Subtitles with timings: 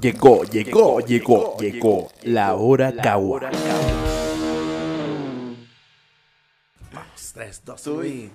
[0.00, 3.50] Llegó, llegó, llegó, llegó la hora Kawa.
[6.90, 8.30] Vamos, 3, 2, 1.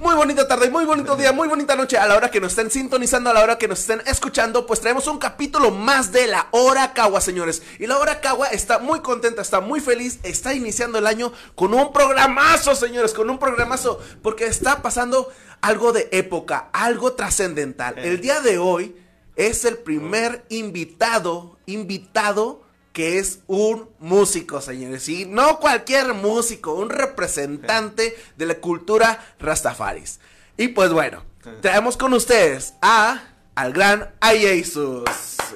[0.00, 1.98] Muy bonita tarde, muy bonito día, muy bonita noche.
[1.98, 4.80] A la hora que nos estén sintonizando, a la hora que nos estén escuchando, pues
[4.80, 7.62] traemos un capítulo más de la Hora Cagua, señores.
[7.78, 11.74] Y la Hora Cagua está muy contenta, está muy feliz, está iniciando el año con
[11.74, 15.30] un programazo, señores, con un programazo, porque está pasando
[15.60, 17.98] algo de época, algo trascendental.
[17.98, 19.07] El día de hoy
[19.38, 25.08] es el primer invitado, invitado que es un músico, señores.
[25.08, 30.18] Y no cualquier músico, un representante de la cultura Rastafaris.
[30.56, 31.22] Y pues bueno,
[31.60, 33.22] traemos con ustedes a
[33.58, 35.02] al gran Ayesus.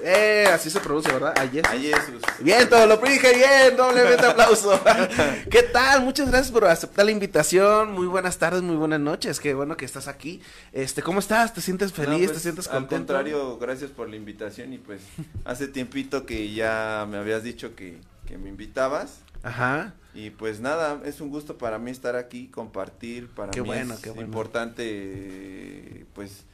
[0.02, 1.34] Eh, así se pronuncia, ¿verdad?
[1.38, 2.20] Ayesus.
[2.40, 4.80] Bien, todo lo dije bien, doblemente aplauso.
[5.50, 6.02] ¿Qué tal?
[6.02, 7.92] Muchas gracias por aceptar la invitación.
[7.92, 9.38] Muy buenas tardes, muy buenas noches.
[9.38, 10.42] Qué bueno que estás aquí.
[10.72, 11.54] Este, ¿cómo estás?
[11.54, 12.10] ¿Te sientes feliz?
[12.10, 12.96] No, pues, ¿Te sientes Al contento?
[12.96, 15.02] contrario, gracias por la invitación y pues
[15.44, 19.94] hace tiempito que ya me habías dicho que, que me invitabas Ajá.
[20.12, 23.94] y pues nada, es un gusto para mí estar aquí, compartir, para Qué mí bueno,
[23.94, 24.26] es qué bueno.
[24.26, 26.46] importante pues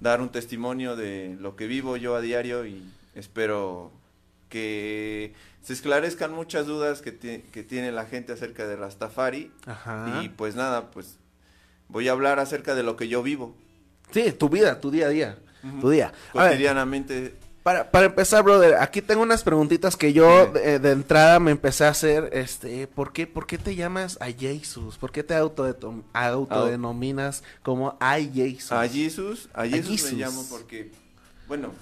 [0.00, 2.82] dar un testimonio de lo que vivo yo a diario y
[3.14, 3.90] espero
[4.48, 5.32] que
[5.62, 10.20] se esclarezcan muchas dudas que, ti- que tiene la gente acerca de Rastafari Ajá.
[10.22, 11.18] y pues nada, pues
[11.88, 13.54] voy a hablar acerca de lo que yo vivo.
[14.10, 15.38] Sí, tu vida, tu día a día.
[15.80, 16.12] Tu día.
[16.32, 17.34] Cotidianamente
[17.68, 21.84] para, para empezar, brother, aquí tengo unas preguntitas que yo de, de entrada me empecé
[21.84, 22.30] a hacer.
[22.32, 24.96] Este, ¿por qué, por qué te llamas a Jesus?
[24.96, 28.72] ¿Por qué te autodenominas como a Jesus?
[28.72, 30.12] a Jesús, a Jesús Jesús.
[30.14, 30.92] me llamo porque,
[31.46, 31.74] bueno,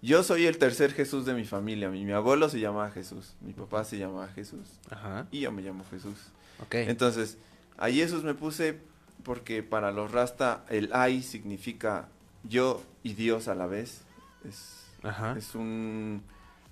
[0.00, 1.88] yo soy el tercer Jesús de mi familia.
[1.88, 4.60] Mi, mi abuelo se llamaba Jesús, mi papá se llamaba Jesús
[4.90, 5.26] Ajá.
[5.32, 6.18] y yo me llamo Jesús.
[6.62, 6.76] Ok.
[6.76, 7.36] Entonces,
[7.78, 8.78] a Jesús me puse
[9.24, 12.06] porque para los rasta el ay significa
[12.44, 14.02] yo y Dios a la vez.
[14.48, 15.34] Es, Ajá.
[15.36, 16.22] es un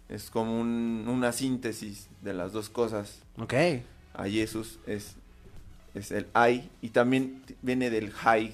[0.08, 3.20] es como un- una síntesis de las dos cosas.
[3.38, 3.54] Ok.
[4.14, 5.14] A Jesús es
[5.94, 8.52] es el ay y también viene del high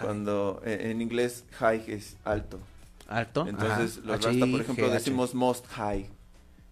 [0.00, 2.58] cuando eh, en inglés high es alto.
[3.08, 3.46] Alto.
[3.46, 4.06] Entonces Ajá.
[4.06, 6.08] los rasta, por ejemplo, decimos most high,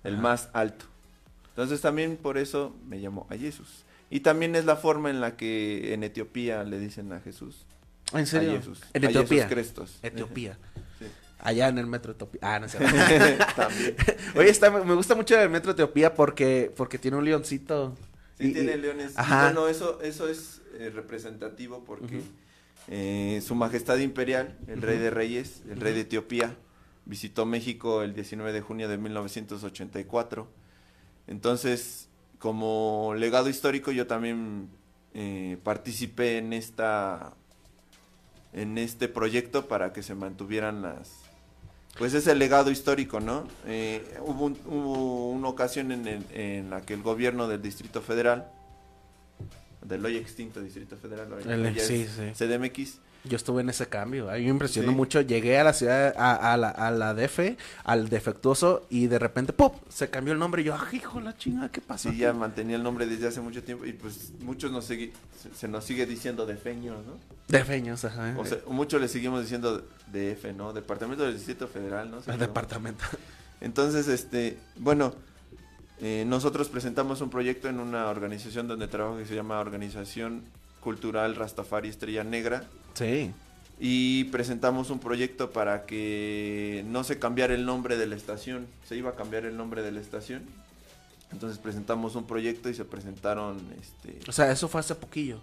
[0.04, 0.22] el Ajá.
[0.22, 0.86] más alto.
[1.50, 3.84] Entonces también por eso me llamo a Jesús.
[4.08, 7.64] Y también es la forma en la que en Etiopía le dicen a Jesús.
[8.14, 8.52] ¿En serio?
[8.52, 8.80] A Jesús.
[8.94, 9.42] En a Etiopía.
[9.44, 9.98] Jesús Crestos.
[10.02, 10.58] Etiopía.
[11.42, 12.40] Allá en el metro Etiopía.
[12.42, 12.78] Ah, no sé.
[13.56, 13.96] también.
[14.36, 17.94] Oye, está, me gusta mucho el metro Etiopía porque, porque tiene un leoncito.
[18.38, 19.18] Sí, Y- tiene leones.
[19.18, 19.44] Ajá.
[19.44, 22.22] bueno, eso, eso es eh, representativo porque
[22.88, 26.56] eh, su majestad imperial, el rey de reyes, el rey de Etiopía,
[27.04, 30.48] visitó México el 19 de junio de 1984.
[31.26, 32.08] Entonces,
[32.38, 34.68] como legado histórico, yo también
[35.14, 37.34] eh, participé en esta
[38.52, 41.21] en este proyecto para que se mantuvieran las
[41.98, 43.46] pues ese legado histórico, ¿no?
[43.66, 48.00] Eh, hubo, un- hubo una ocasión en, el- en la que el gobierno del Distrito
[48.00, 48.48] Federal,
[49.84, 52.44] del hoy extinto Distrito Federal, El- hoy ya sí, es sí.
[52.44, 54.94] CDMX, Yo estuve en ese cambio, a mí me impresionó Sí.
[54.96, 55.20] mucho.
[55.20, 59.52] Llegué a la ciudad, a, a la, a la DF, al defectuoso, y de repente,
[59.52, 59.70] ¡pum!
[59.88, 60.62] Se cambió el nombre.
[60.62, 61.68] Y yo, ¡ay, hijo la chingada!
[61.70, 62.08] ¿Qué pasó?
[62.08, 62.18] sí, aquí?".
[62.18, 65.12] ya mantenía el nombre desde hace mucho tiempo y pues muchos nos se,
[65.56, 67.12] se nos sigue diciendo defeños, ¿no?
[67.46, 68.34] Defeños, ajá.
[68.38, 70.72] O sea, muchos le seguimos diciendo DF, ¿no?
[70.72, 72.18] Departamento del Distrito Federal, ¿no?
[72.32, 73.04] el departamento.
[73.60, 75.14] Entonces, este, bueno,
[76.00, 80.42] eh, nosotros presentamos un proyecto en una organización donde trabajo que se llama Organización
[80.80, 82.64] Cultural Rastafari Estrella Negra
[82.94, 83.32] Sí.
[83.80, 88.96] y presentamos un proyecto para que no se cambiara el nombre de la estación, se
[88.96, 90.42] iba a cambiar el nombre de la estación.
[91.32, 95.40] Entonces presentamos un proyecto y se presentaron, este, O sea, eso fue hace poquillo.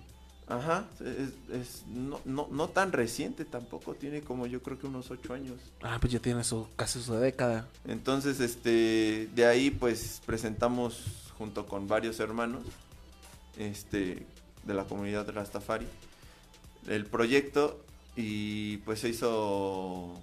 [0.48, 5.10] ajá, es, es no, no, no tan reciente tampoco, tiene como yo creo que unos
[5.12, 5.58] ocho años.
[5.82, 7.68] Ah, pues ya tiene su, casi su década.
[7.88, 12.62] Entonces, este, de ahí pues presentamos junto con varios hermanos,
[13.58, 14.26] este,
[14.64, 15.88] de la comunidad de Rastafari,
[16.88, 17.84] el proyecto
[18.16, 20.22] y pues se hizo,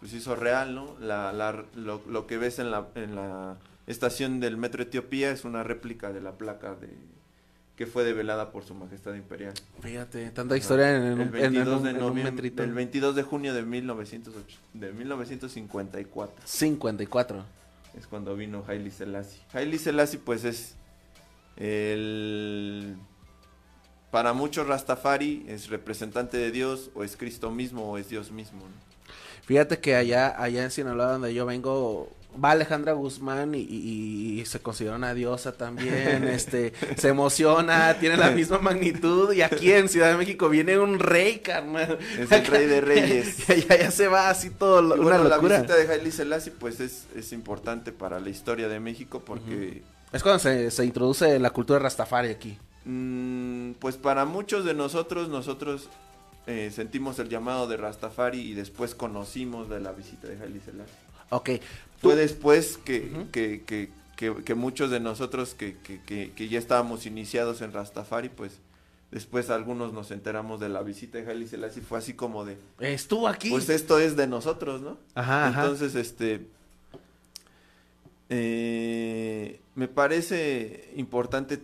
[0.00, 0.96] pues se hizo real, ¿no?
[1.00, 3.56] La, la- lo, lo que ves en la, en la
[3.86, 6.88] estación del Metro Etiopía es una réplica de la placa de
[7.76, 9.52] que fue develada por su majestad imperial.
[9.82, 12.62] Fíjate, tanta historia en, el un, en- 22 en un- de en un noviembre, metrito.
[12.64, 16.36] el 22 de junio de 1908, de 1954.
[16.46, 17.44] 54.
[17.98, 19.42] es cuando vino Haile Selassie.
[19.52, 20.74] Haile Selassie pues es
[21.58, 22.96] el
[24.10, 28.60] para muchos Rastafari es representante de Dios o es Cristo mismo o es Dios mismo.
[28.60, 28.86] ¿no?
[29.44, 32.10] Fíjate que allá, allá en Sinaloa donde yo vengo,
[32.42, 38.16] va Alejandra Guzmán y, y- y se considera una diosa también, este, se emociona, tiene
[38.16, 41.98] la misma magnitud y aquí en Ciudad de México viene un rey, carnal.
[42.18, 43.46] Es el rey de reyes.
[43.46, 45.56] ya, ya se va así todo, lo- Y una bueno, locura.
[45.58, 49.82] la visita de Haile Selassie pues es, es importante para la historia de México porque
[50.12, 52.58] Es cuando se, se introduce la cultura Rastafari aquí.
[52.86, 55.88] Mm, pues para muchos de nosotros, nosotros
[56.46, 60.94] eh, sentimos el llamado de Rastafari y después conocimos de la visita de Haile Selassie.
[61.30, 61.50] Ok.
[62.00, 67.04] Tú- Fue después que, que, que, que, que muchos de nosotros que, que, ya estábamos
[67.06, 68.52] iniciados en Rastafari, pues
[69.10, 73.26] después algunos nos enteramos de la visita de Haile Selassie, fue así como de, Estuvo
[73.28, 73.50] aquí.
[73.50, 74.98] pues esto es de nosotros, ¿no?
[75.14, 75.62] ajá, ajá.
[75.62, 76.46] Entonces, este,
[78.28, 81.60] eh, me parece importante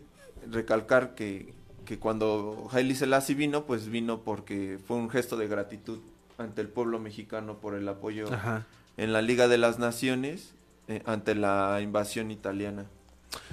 [0.50, 1.52] recalcar que,
[1.84, 5.98] que cuando Haile Selassie vino, pues vino porque fue un gesto de gratitud
[6.38, 8.66] ante el pueblo mexicano por el apoyo Ajá.
[8.96, 10.54] en la Liga de las Naciones
[10.88, 12.86] eh, ante la invasión italiana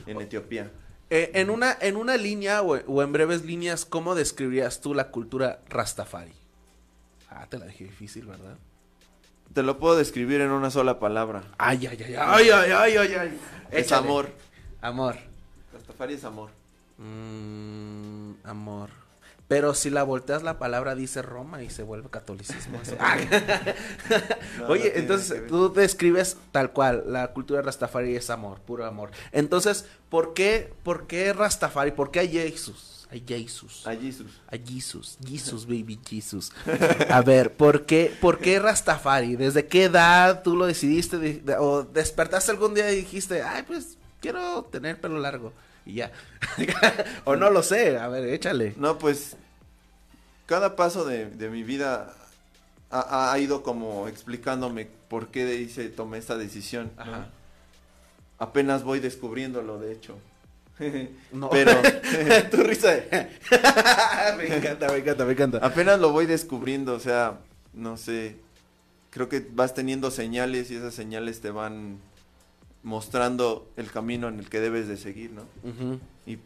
[0.05, 0.71] en Etiopía.
[1.11, 5.09] Eh, en, una, en una línea o, o en breves líneas, ¿cómo describirías tú la
[5.09, 6.33] cultura Rastafari?
[7.29, 8.57] Ah, te la dejé difícil, ¿verdad?
[9.53, 11.43] Te lo puedo describir en una sola palabra.
[11.57, 13.39] Ay, ay, ay, ay, ay, ay, ay, ay.
[13.71, 14.29] Es amor.
[14.81, 15.17] Amor.
[15.73, 16.51] Rastafari es amor.
[16.99, 18.89] Mm, amor.
[19.47, 22.79] Pero si la volteas la palabra dice Roma y se vuelve catolicismo.
[22.99, 23.17] Ah.
[24.59, 29.09] No, Oye, no entonces tú describes tal cual, la cultura Rastafari es amor, puro amor.
[29.31, 31.91] Entonces, ¿por qué, por qué Rastafari?
[31.91, 33.07] ¿Por qué hay Jesús?
[33.11, 33.87] Hay Jesús.
[33.87, 34.39] A Jesus.
[34.51, 36.51] A Jesus, Jesus, baby, Jesus.
[37.09, 39.35] A ver, ¿por qué, ¿por qué Rastafari?
[39.35, 41.17] ¿Desde qué edad tú lo decidiste?
[41.17, 45.53] de- de- ¿O despertaste algún día y dijiste, ay, pues quiero tener pelo largo?
[45.85, 46.11] Y ya.
[47.25, 48.73] o no lo sé, a ver, échale.
[48.77, 49.35] No, pues
[50.45, 52.13] cada paso de, de mi vida
[52.89, 56.91] ha, ha ido como explicándome por qué hice, tomé esta decisión.
[56.97, 57.03] ¿no?
[57.03, 57.29] Ajá.
[58.37, 60.17] Apenas voy descubriéndolo, de hecho.
[61.33, 61.49] No.
[61.49, 61.73] Pero
[62.51, 63.29] tu risa de...
[64.37, 65.57] me encanta, me encanta, me encanta.
[65.57, 67.39] apenas lo voy descubriendo, o sea,
[67.73, 68.37] no sé.
[69.09, 71.99] Creo que vas teniendo señales y esas señales te van
[72.83, 75.43] mostrando el camino en el que debes de seguir, ¿no?
[76.25, 76.39] Y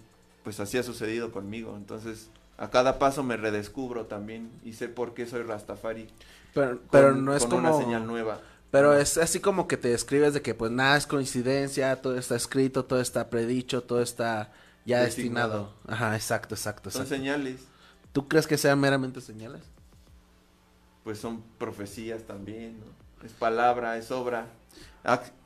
[0.44, 1.76] pues así ha sucedido conmigo.
[1.78, 6.08] Entonces, a cada paso me redescubro también y sé por qué soy Rastafari.
[6.54, 7.70] Pero, no es con como...
[7.70, 8.40] una señal nueva.
[8.72, 12.36] Pero es así como que te describes de que pues nada es coincidencia, todo está
[12.36, 14.52] escrito, todo está predicho, todo está
[14.86, 15.74] ya destinado.
[15.88, 17.62] Ajá, exacto, exacto, Son señales,
[18.14, 19.62] ¿Tú crees que sean meramente señales?
[21.04, 23.26] pues son profecías también, ¿no?
[23.26, 24.48] Es palabra, es obra.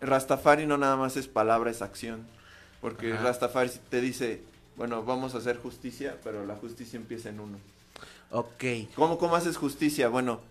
[0.01, 2.25] Rastafari no nada más es palabra, es acción.
[2.81, 3.23] Porque Ajá.
[3.23, 4.41] Rastafari te dice,
[4.75, 7.57] bueno, vamos a hacer justicia, pero la justicia empieza en uno.
[8.31, 8.63] Ok.
[8.95, 10.09] ¿Cómo, cómo haces justicia?
[10.09, 10.41] Bueno,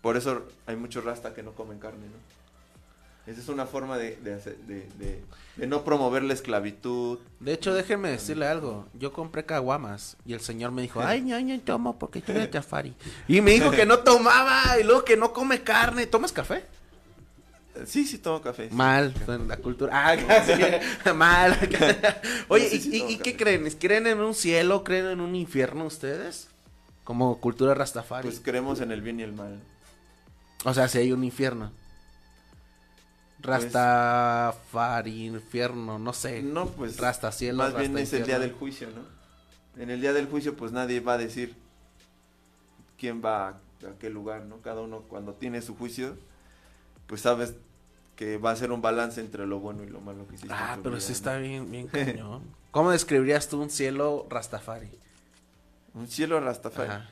[0.00, 2.34] por eso hay muchos rasta que no comen carne, ¿no?
[3.30, 5.22] Esa es una forma de, de, hacer- de, de-
[5.56, 7.18] de no promover la esclavitud.
[7.40, 8.86] De hecho, déjeme decirle algo.
[8.92, 12.94] Yo compré caguamas y el señor me dijo, ay, ñaña, tomo porque yo de Jafari.
[13.28, 16.06] Y me dijo que no tomaba y luego que no come carne.
[16.06, 16.64] ¿Tomas café?
[17.86, 18.68] Sí, sí tomo café.
[18.70, 19.92] Mal, en la cultura.
[19.94, 20.16] Ah,
[20.46, 21.58] sí, mal.
[22.48, 23.68] Oye, Sí, sí, ¿y, qué creen?
[23.78, 24.84] ¿Creen en un cielo?
[24.84, 26.48] ¿Creen en un infierno ustedes?
[27.04, 28.28] Como cultura Rastafari.
[28.28, 29.60] Pues creemos en el bien y el mal.
[30.64, 31.72] o sea, si hay un infierno.
[33.42, 36.42] Pues- Rastafari, infierno, no sé.
[36.42, 39.02] No, pues Rasta cielo, más bien es el día del juicio, ¿no?
[39.80, 41.54] En el día del juicio pues nadie va a decir
[42.96, 44.62] quién va a, a qué lugar, ¿no?
[44.62, 46.16] Cada uno cuando tiene su juicio
[47.06, 47.54] pues sabes
[48.16, 50.54] que va a ser un balance entre lo bueno y lo malo que hiciste.
[50.56, 51.12] Ah, pero sí ¿no?
[51.14, 52.42] está bien, bien cañón.
[52.70, 54.90] ¿Cómo describirías tú un cielo Rastafari?
[55.94, 56.90] Un cielo Rastafari.
[56.90, 57.10] Ajá.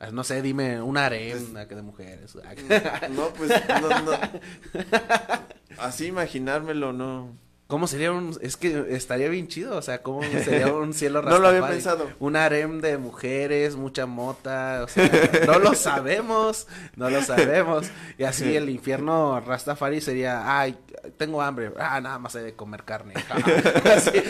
[0.00, 2.36] Ah, No sé, dime un harem Pues- de mujeres.
[3.10, 4.12] No, pues no, no.
[5.78, 7.36] Así imaginármelo, no.
[7.74, 8.38] ¿Cómo sería un.?
[8.40, 12.08] Es que estaría bien chido, o sea, ¿cómo sería un cielo No lo había pensado.
[12.20, 15.10] Un harem de mujeres, mucha mota, o sea,
[15.48, 17.88] no lo sabemos, no lo sabemos.
[18.16, 20.76] Y así el infierno Rastafari sería, ay,
[21.16, 23.14] tengo hambre, ah, nada más hay de comer carne.
[23.96, 24.22] Así.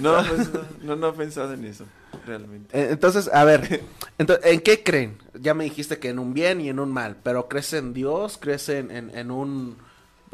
[0.00, 1.86] No, pues no, no, no he pensado en eso,
[2.24, 2.78] realmente.
[2.78, 3.80] Eh, Entonces, a ver,
[4.16, 5.18] ento- ¿en qué creen?
[5.34, 8.38] Ya me dijiste que en un bien y en un mal, pero ¿crees en Dios?
[8.40, 9.76] ¿Crees en, en, en un...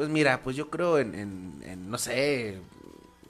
[0.01, 2.59] Pues mira, pues yo creo en, en, en, no sé,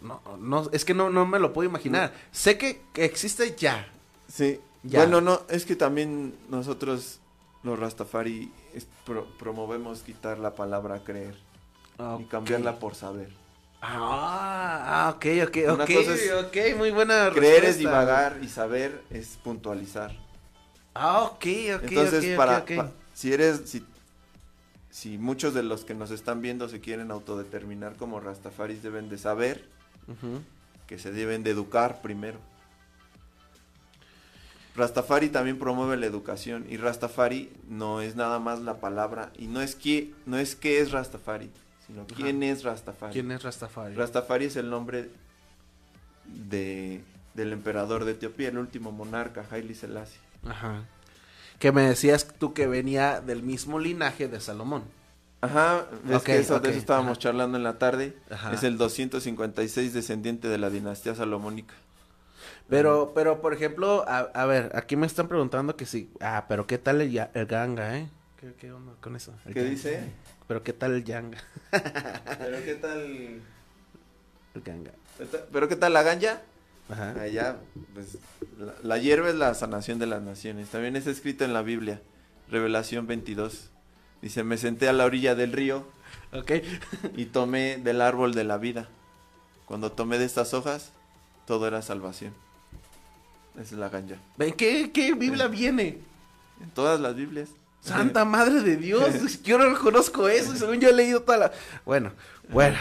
[0.00, 2.12] no, no, es que no, no me lo puedo imaginar.
[2.30, 3.88] Sé que, que existe ya.
[4.32, 4.60] Sí.
[4.84, 5.00] Ya.
[5.00, 7.18] Bueno, no, es que también nosotros,
[7.64, 11.34] los Rastafari, es- pro- promovemos quitar la palabra creer
[12.20, 13.30] y cambiarla por saber.
[13.82, 18.46] Ah, ah, ok, ok, Una ok, cosa es ok, muy buena Creer es divagar y
[18.48, 20.16] saber es puntualizar.
[20.94, 23.84] Ah, ok, ok, Entonces, para, pa- si eres, si
[24.90, 29.18] si muchos de los que nos están viendo se quieren autodeterminar como Rastafaris deben de
[29.18, 29.64] saber
[30.86, 32.38] que se deben de educar primero.
[34.76, 39.60] Rastafari también promueve la educación y Rastafari no es nada más la palabra y no
[39.60, 41.50] es que no es qué es Rastafari,
[41.86, 43.12] sino quién es Rastafari.
[43.12, 43.94] ¿Quién es Rastafari?
[43.94, 45.10] Rastafari es el nombre
[46.24, 47.02] de
[47.34, 50.18] del emperador de Etiopía, el último monarca, Haile Selassie.
[50.44, 50.84] Ajá.
[51.60, 54.82] Que me decías tú que venía del mismo linaje de Salomón.
[55.42, 57.20] Ajá, Ok, que eso, de eso estábamos ajá.
[57.20, 58.16] charlando en la tarde.
[58.30, 58.52] Ajá.
[58.52, 61.74] Es el 256 descendiente de la dinastía salomónica.
[62.68, 66.10] Pero, pero, por ejemplo, a, a ver, aquí me están preguntando que sí.
[66.20, 67.12] Ah, pero ¿qué tal el,
[67.46, 68.08] ganga, eh?
[68.40, 69.32] ¿Qué, qué onda con eso?
[69.46, 69.70] ¿Qué ganga.
[69.70, 70.00] dice?
[70.46, 71.38] Pero ¿qué tal el yanga?
[71.70, 73.00] ¿Pero qué tal?
[73.00, 74.92] El ganga.
[75.52, 76.42] ¿Pero qué tal la ganja?
[76.90, 77.20] Ajá.
[77.20, 77.56] Allá,
[77.94, 78.18] pues,
[78.58, 80.68] la, la hierba es la sanación de las naciones.
[80.68, 82.00] También es escrito en la Biblia,
[82.48, 83.70] Revelación 22.
[84.22, 85.86] Dice, me senté a la orilla del río
[87.16, 88.88] y tomé del árbol de la vida.
[89.66, 90.92] Cuando tomé de estas hojas,
[91.46, 92.34] todo era salvación.
[93.54, 94.16] Esa es la ganja.
[94.36, 95.98] ¿Ven qué, qué Biblia viene?
[96.60, 97.50] En todas las Biblias.
[97.80, 99.42] Santa Madre de Dios.
[99.42, 100.54] Yo no conozco eso.
[100.54, 101.52] Según yo he leído toda la.
[101.84, 102.12] Bueno,
[102.48, 102.78] bueno.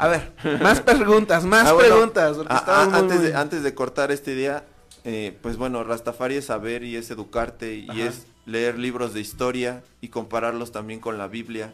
[0.00, 2.36] A ver, más preguntas, más Ah, bueno, preguntas.
[2.36, 4.64] muy, antes, muy- de, antes de cortar esta idea,
[5.04, 8.00] eh, pues bueno, Rastafari es saber y es educarte y Ajá.
[8.04, 11.72] es leer libros de historia y compararlos también con la Biblia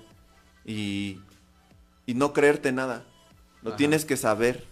[0.64, 1.20] y,
[2.06, 3.04] y no creerte nada.
[3.62, 3.76] Lo Ajá.
[3.76, 4.64] tienes que saber.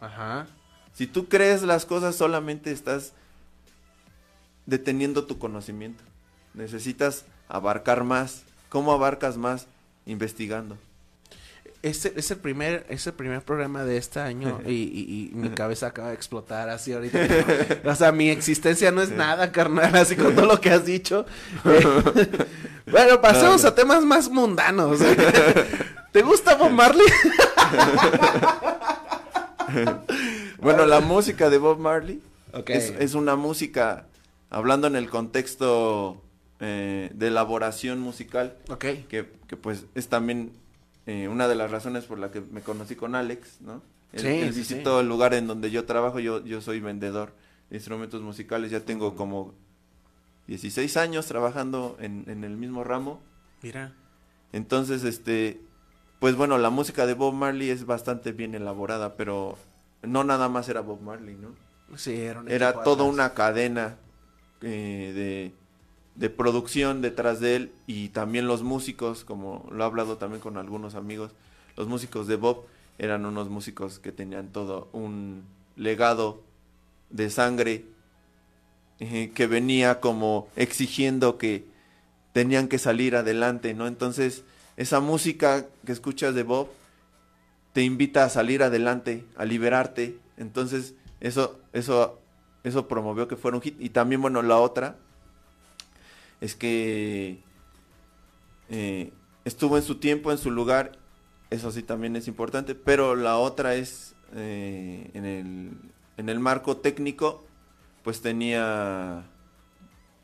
[0.00, 0.46] Ajá.
[0.94, 3.12] Si tú crees las cosas, solamente estás
[4.66, 6.02] deteniendo tu conocimiento.
[6.54, 8.44] Necesitas abarcar más.
[8.68, 9.66] ¿Cómo abarcas más?
[10.06, 10.76] Investigando.
[11.82, 15.48] Este es el primer, es el primer programa de este año y, y- y mi
[15.50, 17.18] cabeza acaba de explotar así ahorita.
[17.84, 21.26] o sea, mi existencia no es nada, carnal, así con todo lo que has dicho.
[22.84, 23.68] Eh, bueno, pasemos No, no.
[23.68, 24.98] a temas más mundanos.
[26.12, 27.06] ¿Te gusta Bob Marley?
[30.60, 32.20] Bueno, la música de Bob Marley
[32.66, 34.06] es, es una música,
[34.50, 36.20] hablando en el contexto
[36.60, 38.84] eh, de elaboración musical, Ok.
[39.08, 40.52] que, que, pues es también
[41.06, 43.82] eh, una de las razones por la que me conocí con Alex, ¿no?
[44.12, 45.00] Él, Sí, él sí, visitó sí.
[45.02, 47.32] el lugar en donde yo trabajo, yo, yo soy vendedor
[47.70, 49.54] de instrumentos musicales, ya tengo como
[50.48, 53.20] 16 años trabajando en, en el mismo ramo.
[53.62, 53.94] Mira.
[54.52, 55.60] Entonces, este,
[56.18, 59.56] pues bueno, la música de Bob Marley es bastante bien elaborada, pero
[60.02, 61.48] no nada más era Bob Marley, ¿no?
[61.96, 63.08] Sí, era un Era toda atrás.
[63.14, 63.96] una cadena
[64.60, 65.52] eh, de,
[66.14, 70.56] de producción detrás de él y también los músicos, como lo he hablado también con
[70.56, 71.32] algunos amigos,
[71.76, 72.64] los músicos de Bob
[72.98, 75.44] eran unos músicos que tenían todo un
[75.76, 76.42] legado
[77.10, 77.84] de sangre
[79.00, 81.64] eh, que venía como exigiendo que
[82.32, 83.86] tenían que salir adelante, ¿no?
[83.86, 84.44] Entonces,
[84.76, 86.68] esa música que escuchas de Bob
[87.72, 90.18] te invita a salir adelante, a liberarte.
[90.36, 92.20] Entonces, eso, eso,
[92.64, 93.76] eso promovió que fuera un hit.
[93.80, 94.96] Y también, bueno, la otra
[96.42, 97.38] es que
[98.68, 99.12] eh,
[99.44, 100.98] estuvo en su tiempo, en su lugar.
[101.50, 102.74] Eso sí también es importante.
[102.74, 105.70] Pero la otra es eh, en, el,
[106.16, 107.44] en el marco técnico,
[108.02, 109.22] pues tenía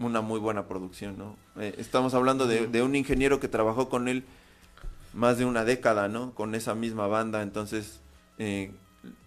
[0.00, 1.36] una muy buena producción, ¿no?
[1.56, 4.24] Eh, estamos hablando de, de un ingeniero que trabajó con él
[5.14, 6.34] más de una década, ¿no?
[6.34, 8.00] Con esa misma banda, entonces
[8.38, 8.72] eh,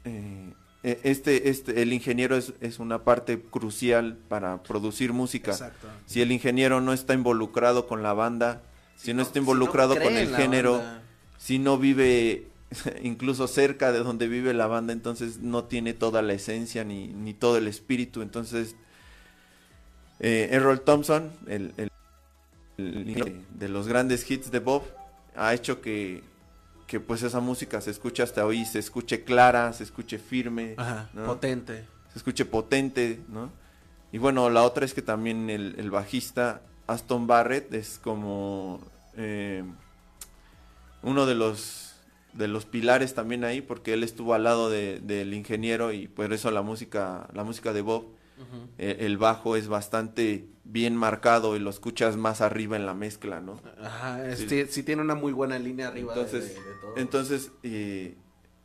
[0.06, 5.52] eh, eh, este, este, el ingeniero es, es una parte crucial para producir música.
[5.52, 5.88] Exacto.
[6.06, 8.62] Si el ingeniero no está involucrado con la banda,
[8.96, 11.02] si no está involucrado con el género, banda.
[11.38, 12.48] si no vive
[13.04, 17.34] incluso cerca de donde vive la banda, entonces no tiene toda la esencia ni, ni
[17.34, 18.22] todo el espíritu.
[18.22, 18.76] Entonces,
[20.20, 21.92] eh, Errol Thompson, el, el-
[22.78, 24.84] el- de los grandes hits de Bob,
[25.36, 26.24] ha hecho que,
[26.92, 31.10] que pues esa música se escuche hasta hoy, se escuche clara, se escuche firme, Ajá,
[31.14, 31.26] ¿no?
[31.26, 31.86] potente.
[32.12, 33.50] se escuche potente, ¿no?
[34.12, 38.82] Y bueno, la otra es que también el, el bajista Aston Barrett es como
[39.16, 39.64] eh,
[41.02, 41.88] uno de los
[42.34, 46.32] de los pilares también ahí, porque él estuvo al lado de- del ingeniero y por
[46.34, 48.06] eso la música, la música de Bob,
[48.78, 53.42] eh, el bajo es bastante bien marcado y lo escuchas más arriba en la mezcla,
[53.42, 53.60] ¿no?
[53.84, 54.48] Ajá, es- Sí.
[54.50, 54.66] sí.
[54.70, 56.94] sí tiene una muy buena línea arriba Entonces, de, de todo.
[56.98, 58.16] entonces eh,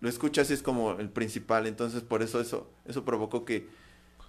[0.01, 3.69] lo escuchas y es como el principal, entonces por eso eso eso provocó que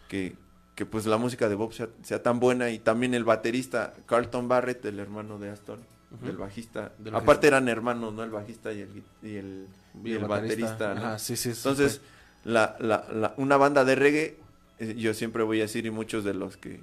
[0.08, 0.36] que,
[0.76, 4.48] que, pues la música de Bob sea, sea tan buena y también el baterista Carlton
[4.48, 5.80] Barrett, el hermano de Aston,
[6.12, 6.26] Ujú.
[6.26, 8.24] del bajista, Del aparte eran hermanos, ¿no?
[8.24, 9.68] El bajista y el y el,
[10.06, 11.02] y el baterista, ¿no?
[11.02, 12.00] Ajá, sí, sí, Entonces,
[12.46, 14.40] la, la, la- una banda de reggae,
[14.80, 16.80] eh, yo siempre voy a decir, y muchos de los que,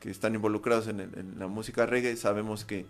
[0.00, 2.86] que están involucrados en, el- en la música reggae, sabemos que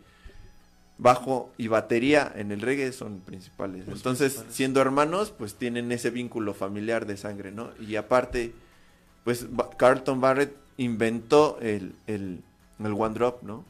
[0.99, 3.87] bajo y batería en el reggae son principales.
[3.87, 4.57] Los Entonces, principales.
[4.57, 7.71] siendo hermanos, pues tienen ese vínculo familiar de sangre, ¿no?
[7.81, 8.53] Y aparte,
[9.25, 9.47] pues
[9.77, 12.43] Carlton Barrett inventó el, el,
[12.81, 13.65] el one drop, ¿no?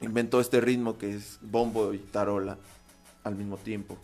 [0.00, 2.56] Inventó este ritmo que es bombo y tarola
[3.24, 3.98] al mismo tiempo.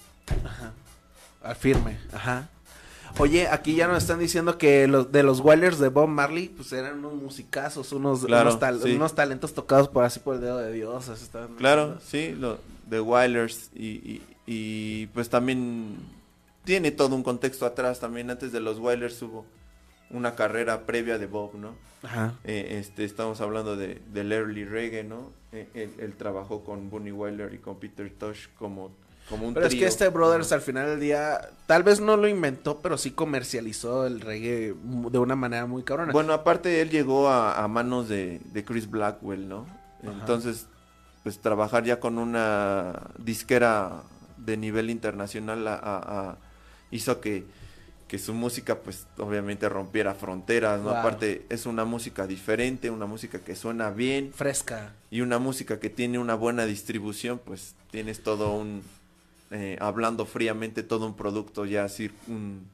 [1.43, 2.49] Al firme, ajá.
[3.19, 6.73] Oye, aquí ya nos están diciendo que los de los Wailers de Bob Marley, pues
[6.73, 8.95] eran unos musicazos, unos, Claro, unos, tal- sí.
[8.97, 11.09] unos talentos tocados por así por el dedo de Dios.
[11.09, 15.97] así Claro, sí, lo, de Wailers y, y, y, pues también
[16.65, 18.01] tiene todo un contexto atrás.
[18.01, 19.47] También antes de los Wailers hubo
[20.11, 21.75] una carrera previa de Bob, ¿no?
[22.03, 22.35] Ajá.
[22.43, 25.31] Eh, este, estamos hablando de, del early reggae, ¿no?
[25.53, 28.91] Eh, él, él trabajó con Bunny Wyler y con Peter Tosh como,
[29.29, 32.29] como un Pero es que este Brothers al final del día, tal vez no lo
[32.29, 36.13] inventó, pero sí comercializó el reggae de una manera muy cabrona.
[36.13, 39.67] Bueno, aparte él llegó a, a manos de, de Chris Blackwell, ¿no?
[40.03, 40.13] Ajá.
[40.21, 40.67] Entonces,
[41.23, 44.03] pues trabajar ya con una disquera
[44.37, 46.37] de nivel internacional a- a- a-
[46.91, 47.47] hizo que,
[48.07, 50.91] que su música, pues obviamente rompiera fronteras, ¿no?
[50.91, 50.97] Wow.
[50.99, 54.93] Aparte es una música diferente, una música que suena bien Fresca.
[55.11, 58.83] y una música que tiene una buena distribución, pues tienes todo un,
[59.57, 62.67] eh, hablando fríamente, todo un producto ya así, un,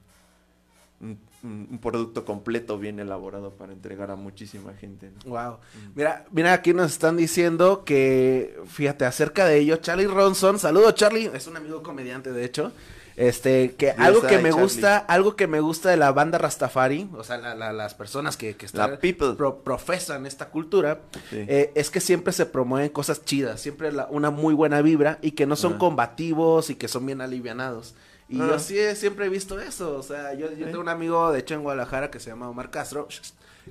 [1.43, 5.11] un, producto completo, bien elaborado para entregar a muchísima gente.
[5.11, 5.31] ¿no?
[5.31, 5.59] Wow.
[5.95, 11.31] Mira, mira, aquí nos están diciendo que, fíjate, acerca de ello, Charlie Ronson, saludo Charlie,
[11.35, 12.73] es un amigo comediante de hecho.
[13.21, 14.63] Este, que algo que me Charlie.
[14.63, 18.39] gusta, algo que me gusta de la banda Rastafari, o sea, la- la- las personas
[18.39, 18.99] que, que están,
[19.37, 21.45] pro- profesan esta cultura, Sí.
[21.47, 25.33] eh, es que siempre se promueven cosas chidas, siempre la- una muy buena vibra y
[25.33, 25.79] que no son Ah.
[25.79, 27.95] combativos y que son bien alivianados.
[28.31, 28.47] Y Ah.
[28.49, 30.65] yo sí he- siempre he visto eso, o sea, yo, yo Sí.
[30.65, 33.07] tengo un amigo, de hecho, en Guadalajara que se llama Omar Castro,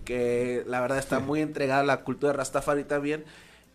[0.06, 3.26] que la verdad está muy entregado a la cultura Rastafari también.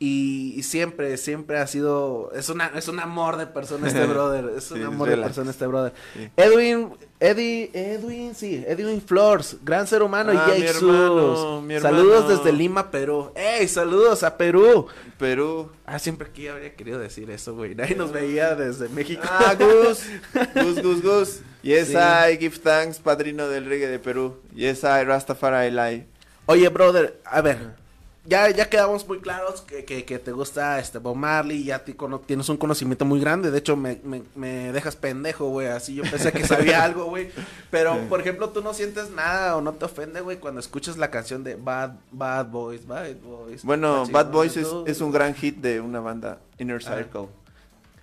[0.00, 4.50] Y, y siempre, siempre ha sido, es una, es un amor de persona este brother,
[4.56, 5.28] es un Sí, amor de relax.
[5.30, 5.92] persona este brother.
[6.14, 6.28] Sí.
[6.36, 11.62] Edwin, Eddie, Edwin, sí, Edwin Flores, gran ser humano Ah, y mi Jake hermano, Sus.
[11.64, 12.36] mi Saludos hermano.
[12.36, 13.30] desde Lima, Perú.
[13.36, 14.88] ¡Ey, saludos a Perú!
[15.16, 15.70] Perú.
[15.86, 17.74] Ah, siempre yo habría querido decir eso, güey.
[17.76, 19.22] Nadie nos veía desde México.
[19.30, 20.02] Ah, Gus.
[20.54, 21.40] Gus, Gus, Gus.
[21.62, 21.94] Yes, Sí.
[21.96, 24.36] I give thanks, padrino del reggae de Perú.
[24.54, 26.08] Yes, I Rastafari Live.
[26.46, 27.83] Oye, brother, a ver.
[28.26, 32.20] Ya, ya quedamos muy claros que, que, que te gusta este Bob Marley, ya cono-
[32.20, 36.04] tienes un conocimiento muy grande, de hecho me, me, me dejas pendejo, güey, así yo
[36.04, 37.28] pensé que sabía algo, güey,
[37.70, 41.10] pero por ejemplo tú no sientes nada o no te ofende, güey, cuando escuchas la
[41.10, 43.62] canción de Bad, Bad Boys, Bad Boys.
[43.62, 46.96] Bueno, Bad Boys es, un gran hit de una banda, Inner Ah.
[46.96, 47.28] Circle.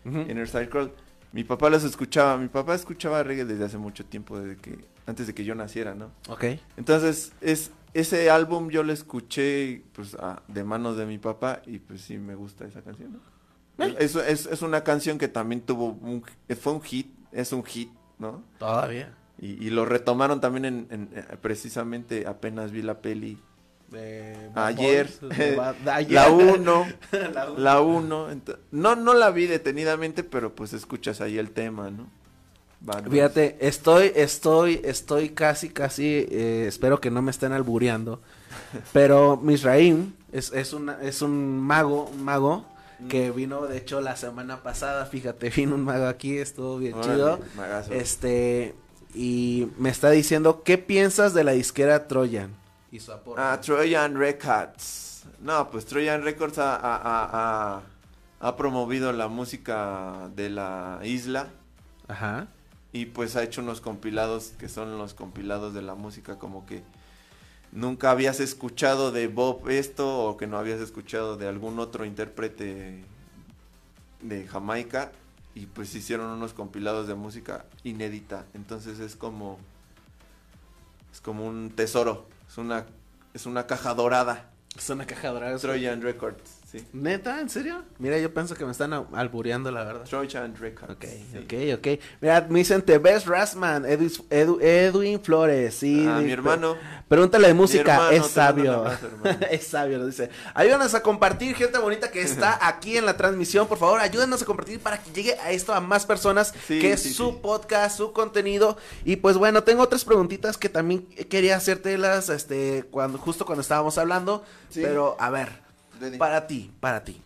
[0.05, 0.91] Inner Circle.
[1.33, 5.27] Mi papá los escuchaba, mi papá escuchaba reggae desde hace mucho tiempo, desde que, antes
[5.27, 6.11] de que yo naciera, ¿no?
[6.27, 6.43] Ok.
[6.77, 11.79] Entonces, es, ese álbum yo lo escuché pues a- de manos de mi papá y
[11.79, 13.13] pues sí me gusta esa canción.
[13.77, 13.85] ¿no?
[13.85, 13.95] Eh.
[13.99, 16.23] Es, es, es una canción que también tuvo un,
[16.59, 18.43] fue un hit, es un hit, ¿no?
[18.59, 19.13] Todavía.
[19.39, 23.39] Y, y lo retomaron también en, en- eh, precisamente apenas vi la peli
[23.89, 25.55] De ayer, de
[26.09, 26.87] la 1,
[27.33, 27.57] La uno.
[27.57, 28.27] la 1,
[28.71, 32.07] no no la vi detenidamente, pero pues escuchas ahí el tema, ¿no?
[32.83, 33.09] Bad.
[33.09, 38.21] Fíjate, estoy, estoy, estoy casi, casi, eh, espero que no me estén albureando,
[38.93, 42.65] pero Misraim es, es, una, es un mago, un mago
[43.09, 47.13] que vino, de hecho, la semana pasada, fíjate, vino un mago aquí, estuvo bien Órale,
[47.13, 47.93] chido, magazo.
[47.93, 48.73] este,
[49.13, 52.55] y me está diciendo, ¿qué piensas de la disquera Trojan?
[52.91, 53.41] Y su aporte.
[53.43, 55.23] Ah, Trojan Records.
[55.39, 57.81] No, pues Trojan Records ha- ha-
[58.39, 61.47] ha promovido la música de la isla
[62.07, 62.47] Ajá.
[62.93, 66.83] Y pues ha hecho unos compilados que son los compilados de la música como que
[67.71, 73.03] nunca habías escuchado de Bob esto o que no habías escuchado de algún otro intérprete
[74.21, 75.11] de Jamaica
[75.55, 78.45] y pues hicieron unos compilados de música inédita.
[78.53, 79.59] Entonces es como
[81.11, 82.85] es como un tesoro, es una
[83.33, 84.49] es una caja dorada.
[84.77, 85.57] Es una caja dorada.
[85.57, 86.85] Trojan Records, sí.
[86.93, 87.41] ¿Neta?
[87.41, 87.83] ¿En serio?
[87.99, 90.03] Mira, yo pienso que me están al- albureando, la verdad.
[90.05, 90.93] Trojan Records.
[90.93, 91.37] Ok, sí.
[91.37, 91.99] ok, ok.
[92.21, 96.05] Mira, me dicen The Best Rasman, Edu- Edu- Edwin Flores, sí.
[96.07, 96.75] Ah, mi hermano.
[97.07, 98.73] Pregúntale de música, hermano, es sabio.
[98.73, 99.07] abrazo,
[99.51, 100.29] es sabio, nos dice.
[100.53, 103.67] Ayúdanos a compartir, gente bonita que está aquí en la transmisión.
[103.67, 106.93] Por favor, ayúdanos a compartir para que llegue a esto a más personas, Sí, que
[106.93, 108.77] es su podcast, su contenido.
[109.03, 113.97] Y pues bueno, tengo otras preguntitas que también quería hacértelas, este, cuando, justo cuando estábamos
[113.97, 114.43] hablando.
[114.69, 114.81] Sí.
[114.81, 115.60] Pero, a ver.
[116.17, 117.21] Para ti, para ti.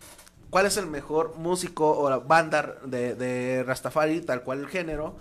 [0.49, 5.17] ¿Cuál es el mejor músico o la banda de, de Rastafari, tal cual el género,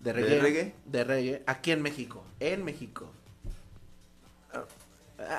[0.00, 2.24] de ¿De reggae, de reggae, aquí en México?
[2.40, 3.10] En México.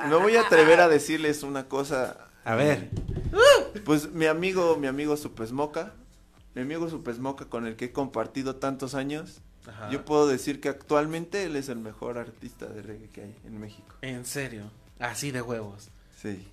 [0.08, 2.17] Me voy a atrever a decirles una cosa.
[2.43, 2.89] A ver.
[3.86, 5.93] Pues mi amigo, mi amigo Supesmoca,
[6.55, 9.89] mi amigo Supesmoca con el que he compartido tantos años, Ajá.
[9.89, 13.60] yo puedo decir que actualmente él es el mejor artista de reggae que hay en
[13.60, 13.95] México.
[14.01, 14.71] En serio.
[14.99, 15.89] Así de huevos.
[16.21, 16.47] Sí.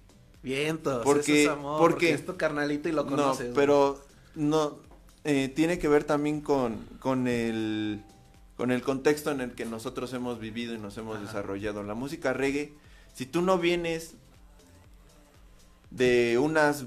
[0.46, 1.02] Vientos.
[1.02, 3.50] Porque- eso es amor, porque- porque es tu carnalito y lo No, conoces.
[3.54, 4.00] pero
[4.37, 4.78] no
[5.24, 8.00] eh, tiene que ver también con, con el
[8.56, 11.26] con el contexto en el que nosotros hemos vivido y nos hemos Ajá.
[11.26, 11.82] desarrollado.
[11.82, 12.72] La música reggae,
[13.12, 14.14] si tú no vienes
[15.90, 16.85] de unas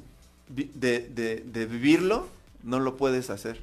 [0.47, 2.27] de, de, de vivirlo,
[2.63, 3.59] no lo puedes hacer.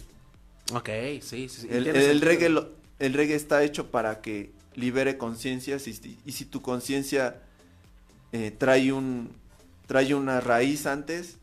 [0.72, 0.88] Ok,
[1.20, 1.62] sí, sí.
[1.62, 1.68] sí.
[1.70, 6.32] El, el reggae lo- el reggae está hecho para que libere conciencias y, si- y
[6.32, 7.40] si tu conciencia
[8.32, 9.30] eh, trae un
[9.86, 11.38] trae una raíz antes,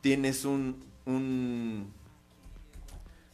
[0.00, 1.92] tienes un, un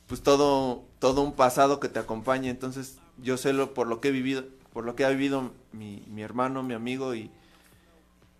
[0.06, 4.08] pues todo todo un pasado que te acompaña entonces yo sé lo por lo que
[4.08, 7.30] he vivido por lo que ha vivido mi, mi hermano mi amigo y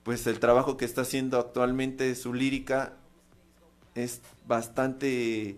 [0.03, 2.93] pues el trabajo que está haciendo actualmente su lírica
[3.95, 5.57] es bastante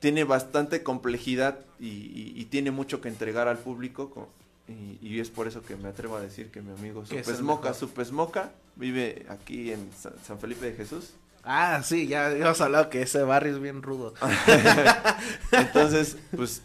[0.00, 4.28] tiene bastante complejidad y, y- y tiene mucho que entregar al público co-
[4.68, 7.74] y, y es por eso que me atrevo a decir que mi amigo Supesmoca.
[7.74, 11.10] Supesmoca vive aquí en Sa- San Felipe de Jesús
[11.44, 14.14] Ah, sí, ya hemos hablado que ese barrio es bien rudo.
[15.52, 16.62] Entonces, pues,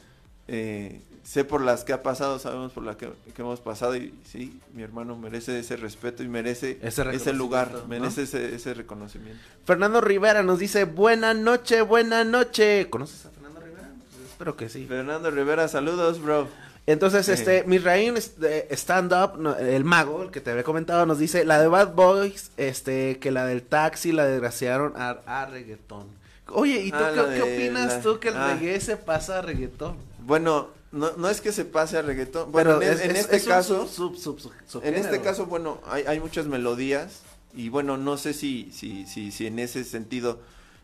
[0.48, 4.14] eh, sé por las que ha pasado, sabemos por las que, que hemos pasado y
[4.24, 9.42] sí, mi hermano merece ese respeto y merece Ese ese, lugar, merece ese, ese reconocimiento.
[9.66, 12.88] Fernando Rivera nos dice, buena noche, buena noche.
[12.90, 13.90] ¿Conoces a Fernando Rivera?
[14.16, 14.86] Pues espero que sí.
[14.88, 16.48] Fernando Rivera, saludos, bro.
[16.88, 17.34] Entonces, Sí.
[17.34, 21.60] este, Misraim este, Stand Up, el mago, el que te había comentado, nos dice, la
[21.62, 26.08] de Bad Boys, este, que la del taxi la desgraciaron a, a reggaetón.
[26.50, 28.54] Oye, ¿y tú Ah, qué, opinas la- tú que el ah.
[28.54, 29.98] reggae se pasa a reggaetón?
[30.26, 33.86] Bueno, no, no es que se pase a reggaetón, bueno, en, en este un caso,
[33.86, 37.20] sub- sub- sub- en este caso, bueno, hay, hay muchas melodías
[37.54, 40.40] y bueno, no sé si, si, si, si en ese sentido,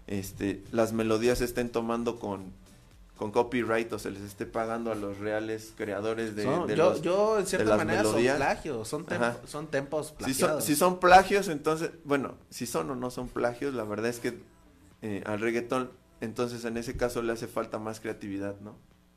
[0.08, 2.52] este, las melodías se estén tomando con,
[3.18, 6.90] con copyright o se les esté pagando a los reales creadores de, Son- de yo,
[6.90, 8.38] los- yo, en cierta las manera, melodías.
[8.38, 9.06] son plagios, son,
[9.48, 10.54] son tempos si plagiados.
[10.56, 14.20] son, si son plagios, entonces, bueno, si son o no son plagios, la verdad es
[14.20, 14.40] que
[15.04, 18.76] eh, al reggaetón, entonces en ese caso le hace falta más creatividad, ¿no?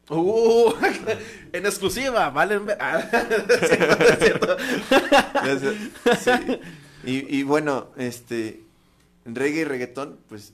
[0.08, 0.72] Uh,
[1.52, 2.66] en exclusiva, valen.
[2.66, 4.56] ver- Ah, es cierto, es cierto.
[5.44, 5.76] Le hace-
[6.20, 6.60] sí.
[7.04, 8.62] Y, y bueno, este,
[9.24, 10.52] reggae y reggaetón, pues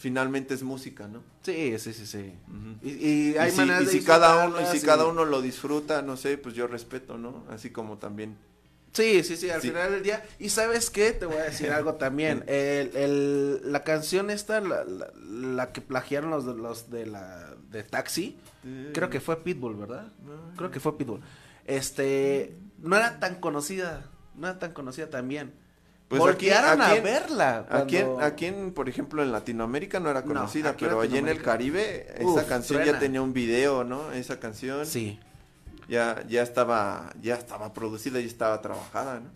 [0.00, 1.22] finalmente es música, ¿no?
[1.42, 2.32] Sí, sí, sí, sí.
[2.82, 5.24] Y, y hay y si, maneras y de si cada uno y si cada uno
[5.24, 8.36] lo disfruta no sé pues yo respeto no así como también
[8.92, 9.68] Sí, sí, sí, al Sí.
[9.68, 10.24] final del día.
[10.40, 12.42] Y sabes qué, te voy a decir algo también.
[12.48, 17.54] El, el, la canción esta, la, la, la que plagiaron los de, los de la
[17.70, 18.36] de Taxi,
[18.92, 20.08] creo que fue Pitbull, ¿verdad?
[20.56, 21.20] Creo que fue Pitbull.
[21.66, 25.52] Este, no era tan conocida, no era tan conocida también.
[26.10, 27.66] Pues Voltearon aquí- a verla.
[27.70, 31.16] aquí en, cuando- aquí en, por ejemplo en Latinoamérica no era No, conocida pero allí
[31.18, 31.40] en el.
[31.40, 35.20] Caribe Uf, esa canción ya tenía un video no esa canción Sí.
[35.88, 39.30] ya ya estaba ya estaba producida y estaba trabajada no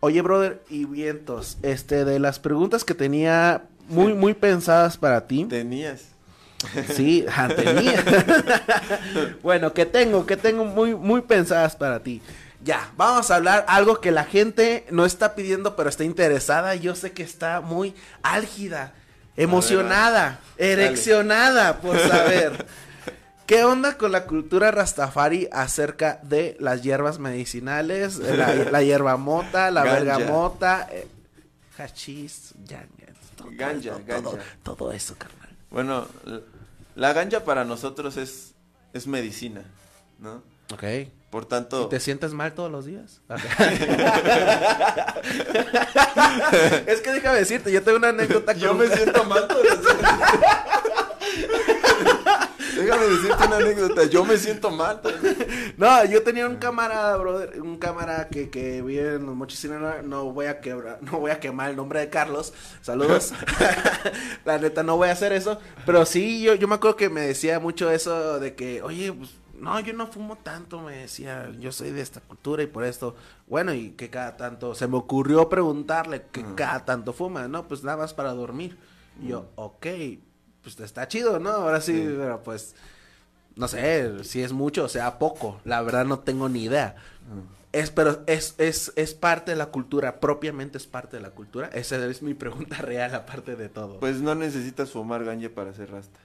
[0.00, 5.44] Oye, brother, y vientos, este, de las preguntas que tenía muy, muy pensadas para ti.
[5.46, 6.06] tenías
[6.94, 8.04] Sí, ja, tenía.
[9.42, 12.20] bueno, que tengo, que tengo muy, muy pensadas para ti.
[12.66, 16.74] Ya, vamos a hablar algo que la gente no está pidiendo, pero está interesada.
[16.74, 18.92] Yo sé que está muy álgida,
[19.36, 22.66] emocionada, ereccionada por saber.
[23.46, 29.70] ¿Qué onda con la cultura rastafari acerca de las hierbas medicinales, la, la hierba mota,
[29.70, 30.00] la Ganja.
[30.00, 31.06] bergamota, eh,
[31.78, 34.22] hachís, ganja, todo, Ganja, todo, ganja.
[34.64, 35.50] todo, todo eso, carnal.
[35.70, 36.08] bueno
[36.96, 38.54] la ganja para nosotros es
[38.92, 39.62] es medicina
[40.18, 40.82] no Ok.
[41.36, 43.20] Por tanto ¿Y te sientes mal todos los días?
[46.86, 49.82] es que déjame decirte, yo tengo una anécdota con Yo me siento mal todos los
[49.82, 49.94] días.
[52.74, 54.04] Déjame decirte una anécdota.
[54.04, 55.02] Yo me siento mal.
[55.76, 60.00] No, yo tenía un camarada, brother, un camarada que, que vive en los Mochis Sinaloa,
[60.02, 63.34] no voy a quebrar, no voy a quemar el nombre de Carlos, saludos,
[64.46, 67.20] la neta no voy a hacer eso, pero sí, yo, yo me acuerdo que me
[67.20, 71.72] decía mucho eso de que, oye, pues, no, yo no fumo tanto, me decía, yo
[71.72, 73.16] soy de esta cultura y por esto,
[73.46, 77.82] bueno, y que cada tanto, se me ocurrió preguntarle que cada tanto fuma, no, pues
[77.84, 78.76] nada más para dormir,
[79.22, 79.86] y yo, ok,
[80.62, 81.50] pues está chido, ¿no?
[81.50, 82.14] Ahora sí, Sí.
[82.16, 82.74] pero pues,
[83.54, 86.96] no sé si es mucho o sea poco, la verdad no tengo ni idea.
[87.72, 91.68] Es, pero es, es, es parte de la cultura, propiamente es parte de la cultura.
[91.74, 93.98] Esa es mi pregunta real, aparte de todo.
[94.00, 96.18] Pues no necesitas fumar ganja para ser rasta.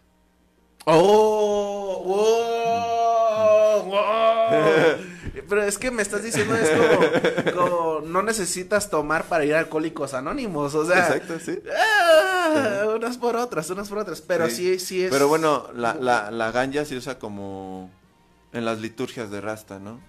[0.86, 2.04] ¡Oh!
[2.06, 3.92] ¡Wow!
[3.92, 5.12] ¡Wow!
[5.52, 9.60] pero es que me estás diciendo es como, como no necesitas tomar para ir a
[9.60, 11.00] Alcohólicos Anónimos, o sea.
[11.00, 11.60] Exacto, sí.
[11.78, 15.12] ah, unas por otras, unas por otras, pero sí, sí, es.
[15.12, 17.92] Pero bueno, la, la, la ganja se usa como
[18.54, 20.00] en las liturgias de Rasta, ¿no?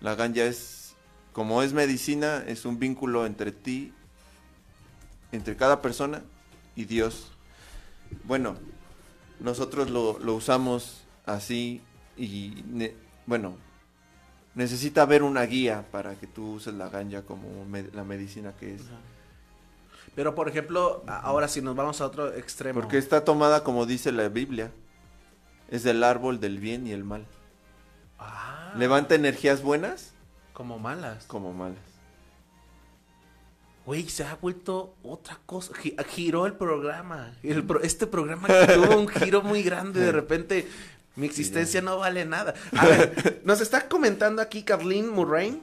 [0.00, 0.94] La ganja es,
[1.32, 3.92] como es medicina, es un vínculo entre ti,
[5.30, 6.24] entre cada persona
[6.74, 7.30] y Dios.
[8.24, 8.56] Bueno,
[9.40, 11.80] nosotros lo, lo usamos así
[12.16, 12.94] y, ne-
[13.26, 13.56] bueno,
[14.54, 18.74] necesita haber una guía para que tú uses la ganja como me- la medicina que
[18.74, 18.82] es.
[20.14, 22.80] Pero por ejemplo, ahora si nos vamos a otro extremo.
[22.80, 24.70] Porque está tomada como dice la Biblia.
[25.68, 27.26] Es del árbol del bien y el mal.
[28.18, 30.12] Ah, Levanta energías buenas
[30.54, 31.24] como malas.
[31.26, 31.78] como malas.
[33.88, 35.72] Güey, se ha vuelto otra cosa.
[35.72, 37.32] Gi- giró el programa.
[37.42, 40.00] El pro- este programa tuvo un giro muy grande.
[40.00, 40.68] De repente,
[41.16, 42.52] mi existencia no vale nada.
[42.76, 45.62] A ver, nos está comentando aquí Carlene Murray.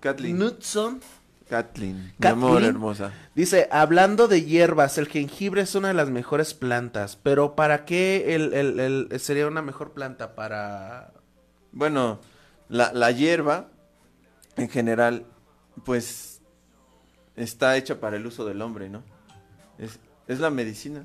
[0.00, 0.36] Kathleen.
[0.36, 1.00] Knudson.
[1.48, 1.96] Kathleen.
[2.04, 2.32] Mi Kathleen.
[2.44, 3.12] amor hermosa.
[3.34, 7.16] Dice, hablando de hierbas, el jengibre es una de las mejores plantas.
[7.16, 10.34] Pero ¿para qué el, el- el- sería una mejor planta?
[10.34, 11.14] Para...
[11.72, 12.20] Bueno,
[12.68, 13.70] la, la hierba,
[14.58, 15.24] en general,
[15.86, 16.35] pues
[17.36, 19.02] está hecha para el uso del hombre, ¿no?
[19.78, 21.04] Es, es la medicina.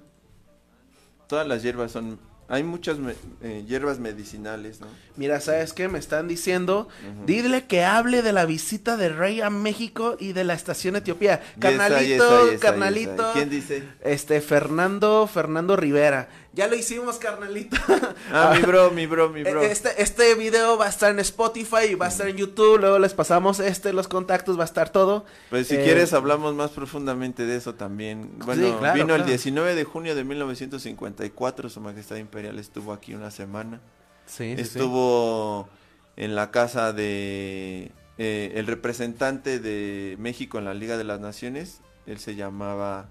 [1.28, 2.20] Todas las hierbas son...
[2.48, 4.88] Hay muchas me- eh, hierbas medicinales, ¿no?
[5.16, 5.88] Mira, ¿sabes qué?
[5.88, 6.90] Me están diciendo,
[7.26, 11.42] dile que hable de la visita del rey a México y de la estación Etiopía.
[11.60, 13.32] Carnalito, carnalito.
[13.32, 13.84] ¿Quién dice?
[14.02, 16.28] Este, Fernando, Fernando Rivera.
[16.54, 17.78] Ya lo hicimos, carnalito.
[18.34, 19.62] Ah, mi bro, mi bro, mi bro.
[19.62, 22.78] Este, este video va a estar en Spotify y va a estar en YouTube.
[22.80, 25.26] Luego les pasamos este, los contactos, va a estar todo.
[25.50, 28.32] Pues si Eh, quieres hablamos más profundamente de eso también.
[28.40, 29.26] Bueno, claro, vino el claro.
[29.30, 33.80] 19 de junio de 1954, Su Majestad Imperial estuvo aquí una semana.
[34.26, 34.62] Sí, sí, sí.
[34.62, 35.70] estuvo
[36.18, 41.80] en la casa de eh, el representante de México en la Liga de las Naciones.
[42.06, 43.08] Él se llamaba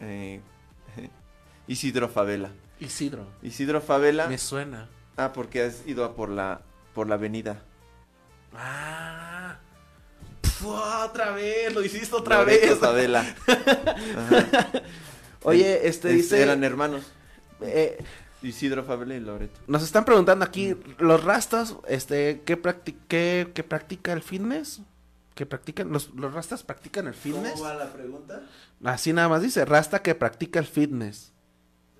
[0.00, 0.40] eh,
[1.66, 2.50] Isidro Favela.
[2.80, 3.26] Isidro.
[3.42, 4.26] Isidro Favela.
[4.26, 4.88] Me suena.
[5.16, 6.60] Ah, porque has ido a por la
[6.94, 7.62] por la avenida.
[8.56, 9.56] Ah.
[10.40, 12.78] Pf, otra vez, lo hiciste otra Loreto vez.
[12.78, 13.24] Favela.
[15.42, 16.42] Oye, este Es- dice.
[16.42, 17.04] Eran hermanos.
[17.60, 17.98] eh,
[18.42, 19.58] Isidro Favela y Loreto.
[19.66, 24.80] Nos están preguntando aquí, los rastas, este, ¿qué, practi- qué, qué practica el fitness?
[25.34, 25.90] ¿Qué practican?
[25.90, 27.58] ¿Los, ¿Los rastas practican el fitness?
[27.60, 28.42] la pregunta?
[28.84, 31.32] Así nada más dice, rasta que practica el fitness.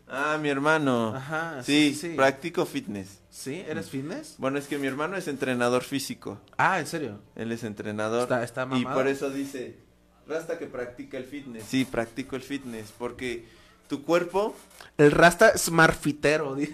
[0.07, 1.15] Ah, mi hermano.
[1.15, 2.15] Ajá, sí, sí, sí.
[2.17, 3.21] practico fitness.
[3.31, 3.65] ¿Sí?
[3.67, 4.35] ¿Eres fitness?
[4.39, 6.41] Bueno, es que mi hermano es entrenador físico.
[6.59, 7.21] Ah, ¿en serio?
[7.37, 8.23] Él es entrenador.
[8.25, 8.95] Está- está y mamado.
[8.97, 9.79] por eso dice,
[10.27, 11.65] Rasta que practica el fitness.
[11.65, 12.93] Sí, practico el fitness.
[12.97, 13.47] Porque
[13.89, 14.55] tu cuerpo,
[14.97, 16.55] El rasta es marfitero.
[16.57, 16.73] dice.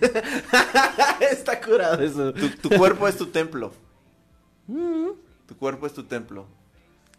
[1.32, 2.32] Está curado eso.
[2.32, 3.72] tu, tu cuerpo es tu templo.
[4.66, 6.46] Tu cuerpo es tu templo.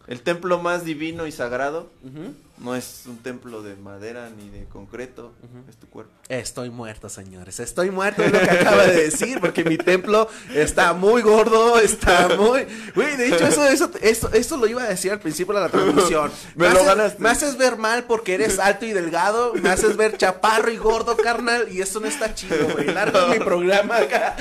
[0.07, 2.33] El templo más divino y sagrado Ujú.
[2.61, 5.33] No es un templo de madera ni de concreto,
[5.69, 6.11] es tu cuerpo.
[6.29, 7.59] Estoy muerto, señores.
[7.59, 12.29] Estoy muerto, es lo que acaba de decir, porque mi templo está muy gordo, está
[12.37, 12.65] muy...
[12.95, 15.69] Güey, de hecho, eso, eso, eso, eso lo iba a decir al principio de la
[15.69, 16.31] transmisión.
[16.55, 17.21] Me lo haces, ganaste.
[17.21, 21.17] Me haces ver mal porque eres alto y delgado, me haces ver chaparro y gordo,
[21.17, 22.85] carnal, y eso no está chido, güey.
[22.93, 24.35] Largo mi programa acá.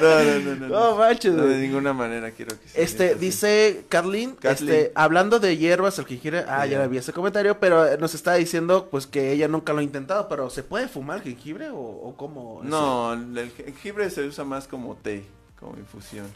[0.24, 0.68] no, no, no.
[0.68, 5.56] No, manches, No, de ninguna manera quiero que se Este, dice Carlin, este, hablando de
[5.56, 6.78] hierbas, el jengibre, ah, ya Ya.
[6.80, 10.28] la vi ese comentario, pero nos está diciendo, pues, que ella nunca lo ha intentado,
[10.28, 12.60] pero ¿se puede fumar jengibre o, o cómo?
[12.62, 15.24] No, el jengibre se usa más como té,
[15.58, 16.26] como infusión.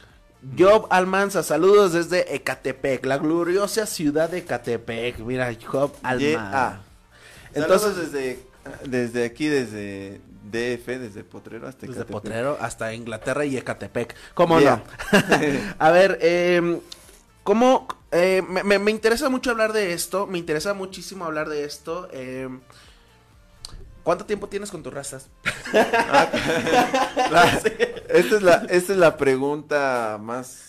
[0.56, 5.18] Job Almanza, saludos desde Ecatepec, la gloriosa ciudad de Ecatepec.
[5.20, 6.80] Mira, Job Almanza.
[7.54, 8.48] Entonces, desde
[8.84, 12.12] desde aquí desde DF, desde Potrero hasta desde Ecatepec.
[12.12, 14.14] Potrero hasta Inglaterra y Ecatepec.
[14.34, 14.82] ¿Cómo Yeah.
[15.12, 15.18] no?
[15.78, 16.80] A ver, eh,
[17.42, 17.88] ¿cómo?
[18.12, 22.08] Eh, me, me- me interesa mucho hablar de esto, me interesa muchísimo hablar de esto.
[22.12, 22.48] eh,
[24.02, 25.26] ¿Cuánto tiempo tienes con tus razas?
[25.72, 27.60] La-
[28.08, 30.64] esta es la esta es la pregunta más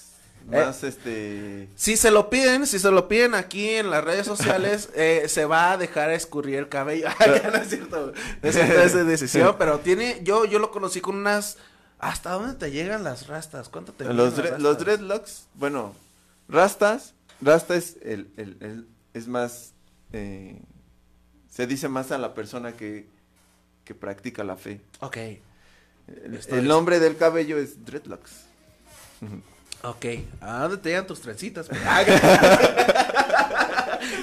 [0.51, 0.65] Eh.
[0.65, 4.89] más este Si se lo piden, si se lo piden aquí en las redes sociales,
[4.95, 7.07] eh, se va a dejar escurrir el cabello.
[7.19, 8.13] Ya no es cierto.
[8.41, 11.57] Es cierto, esa es decisión, pero tiene, yo, yo lo conocí con unas.
[11.99, 13.67] ¿Hasta dónde te llegan las rastas?
[13.69, 15.93] ¿Cuánto te los llegan los dreadlocks, bueno,
[16.47, 19.73] rastas, rasta es el, el- el- es más
[20.13, 20.61] eh,
[21.49, 23.07] se dice más a la persona que
[23.85, 24.81] que practica la fe.
[24.99, 25.17] Ok,
[26.49, 28.31] El, nombre del cabello es dreadlocks.
[29.81, 30.05] ok.
[30.41, 31.67] ¿A dónde te llegan tus trencitas?
[31.85, 32.03] Ah,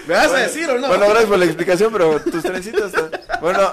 [0.07, 0.87] ¿Me vas a decir o no?
[0.89, 2.95] Bueno, gracias por la explicación, pero tus trencitas.
[2.95, 3.61] están- Bueno,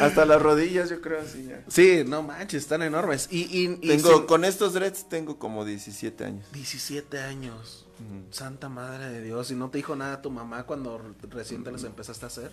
[0.00, 1.62] Hasta las rodillas, yo creo, así ya.
[1.68, 3.28] Sí, no manches, están enormes.
[3.30, 6.46] Y, y, y Tengo, sin- con estos dreads tengo como 17 años.
[6.52, 7.86] 17 años.
[8.30, 9.50] Santa madre de Dios.
[9.50, 12.50] ¿Y no te dijo nada tu mamá cuando re- recién te los empezaste a hacer?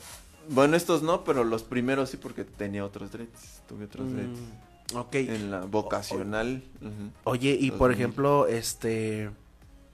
[0.50, 3.62] Bueno, estos no, pero los primeros sí porque tenía otros dreads.
[3.68, 4.40] Tuve otros dreads.
[4.94, 5.16] Mm, ok.
[5.16, 6.64] En la vocacional.
[7.24, 9.32] Oye, y Los por ejemplo, este.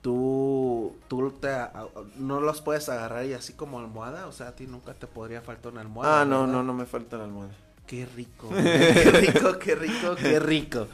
[0.07, 1.49] Tú, tú te,
[2.15, 5.41] no los puedes agarrar y así como almohada, o sea, a ti nunca te podría
[5.41, 6.21] faltar una almohada.
[6.21, 6.53] Ah, no, ¿verdad?
[6.53, 7.51] no, no me falta la almohada.
[7.85, 10.87] Qué rico, qué rico, qué rico, qué rico.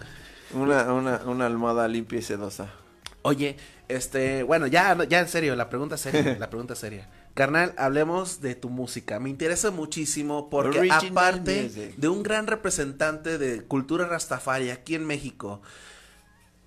[0.55, 2.73] Una, una, una almohada limpia y sedosa.
[3.21, 3.55] Oye,
[3.87, 7.07] este, bueno, ya, ya en serio, la pregunta seria, la pregunta seria.
[7.35, 9.19] Carnal, hablemos de tu música.
[9.19, 11.95] Me interesa muchísimo porque Original aparte music.
[11.97, 15.61] de un gran representante de cultura rastafari aquí en México,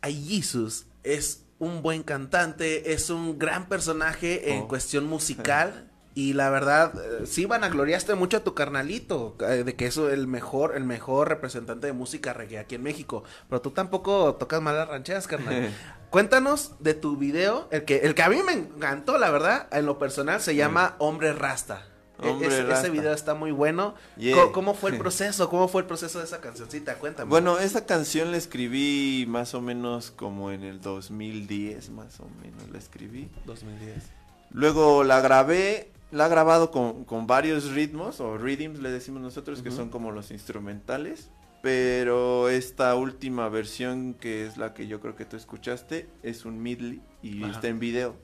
[0.01, 4.69] Ay Jesus es un buen cantante, es un gran personaje en Oh.
[4.69, 5.91] cuestión musical.
[6.15, 10.27] Y la verdad, eh, sí vanagloriaste mucho a tu carnalito, eh, de que es el
[10.27, 13.23] mejor, el mejor representante de música reggae aquí en México.
[13.51, 15.71] Pero tú tampoco tocas malas rancheras, carnal.
[16.11, 19.85] Cuéntanos de tu video, el que, el que a mí me encantó, la verdad, en
[19.85, 21.83] lo personal, se llama Hombre Rasta.
[22.23, 23.95] E- Hombre ese, video está muy bueno.
[24.17, 24.53] Yeah.
[24.53, 25.49] ¿Cómo, fue el proceso?
[25.49, 26.95] ¿Cómo fue el proceso de esa cancioncita?
[26.97, 27.29] Cuéntame.
[27.29, 32.71] Bueno, esa canción la escribí más o menos como en el 2010, más o menos
[32.71, 33.29] la escribí.
[33.45, 34.03] 2010.
[34.51, 39.63] Luego la grabé, la he grabado con, con varios ritmos, o rhythms le decimos nosotros,
[39.63, 41.31] que son como los instrumentales.
[41.63, 46.63] Pero esta última versión, que es la que yo creo que tú escuchaste, es un
[46.63, 47.53] medley y Ajá.
[47.53, 48.15] está en video.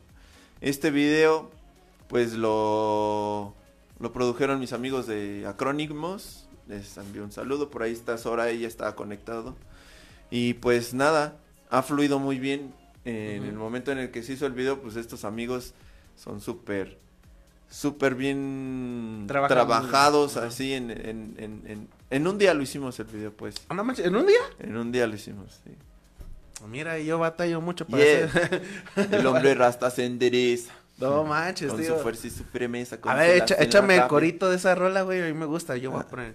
[0.60, 1.50] Este video,
[2.06, 3.56] pues lo,
[4.02, 6.46] lo produjeron mis amigos de Acrónimos.
[6.68, 9.56] Les envío un saludo, por ahí está Sora, ella estaba conectado.
[10.30, 11.36] Y pues nada,
[11.70, 12.74] ha fluido muy bien.
[13.04, 15.74] En el momento en el que se hizo el video, pues estos amigos
[16.16, 16.98] son súper,
[17.68, 21.34] súper bien Trabajan trabajados, así en, en,
[21.66, 23.56] en, en, un día lo hicimos el video, pues.
[23.68, 24.40] Ah, ¿En un día?
[24.60, 25.72] En un día lo hicimos, sí.
[26.68, 28.24] Mira, yo batallo mucho para Yeah.
[28.26, 28.62] hacer-
[29.10, 30.72] El hombre rasta se endereza.
[30.98, 31.96] No manches, Con tío.
[31.96, 33.00] su fuerza y su firmeza.
[33.00, 34.08] con A ver, echa- échame el cabeza.
[34.08, 35.20] corito de esa rola, güey.
[35.22, 35.76] A mí me gusta.
[35.76, 36.34] Yo voy a poner.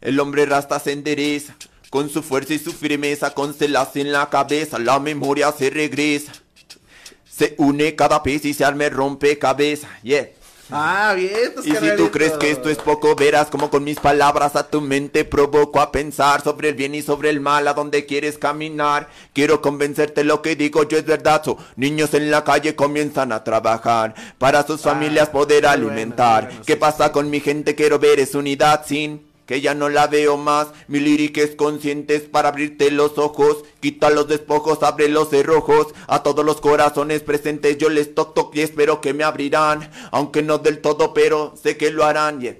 [0.00, 1.54] El hombre rasta se endereza.
[1.90, 6.32] Con su fuerza y su firmeza, con celas en la cabeza, la memoria se regresa.
[7.24, 9.88] Se une cada pieza y se arme rompecabezas.
[10.02, 10.28] Yeah.
[10.70, 13.98] Ah, bien, tus Y si tú crees que esto es poco, verás como con mis
[13.98, 17.72] palabras a tu mente provoco a pensar sobre el bien y sobre el mal, a
[17.74, 19.08] dónde quieres caminar.
[19.32, 21.42] Quiero convencerte lo que digo yo es verdad.
[21.44, 26.44] So, niños en la calle comienzan a trabajar para sus Ah, familias poder bueno, alimentar.
[26.44, 27.74] bueno, ¿Qué sí, pasa con mi gente?
[27.74, 30.68] Quiero ver es unidad sin que ya no la veo más.
[30.86, 33.64] Mi lírica es conscientes para abrirte los ojos.
[33.80, 35.88] Quita los despojos, abre los cerrojos.
[36.06, 39.90] A todos los corazones presentes yo les toc toc y espero que me abrirán.
[40.12, 42.40] Aunque no del todo, pero sé que lo harán.
[42.42, 42.56] Yeah.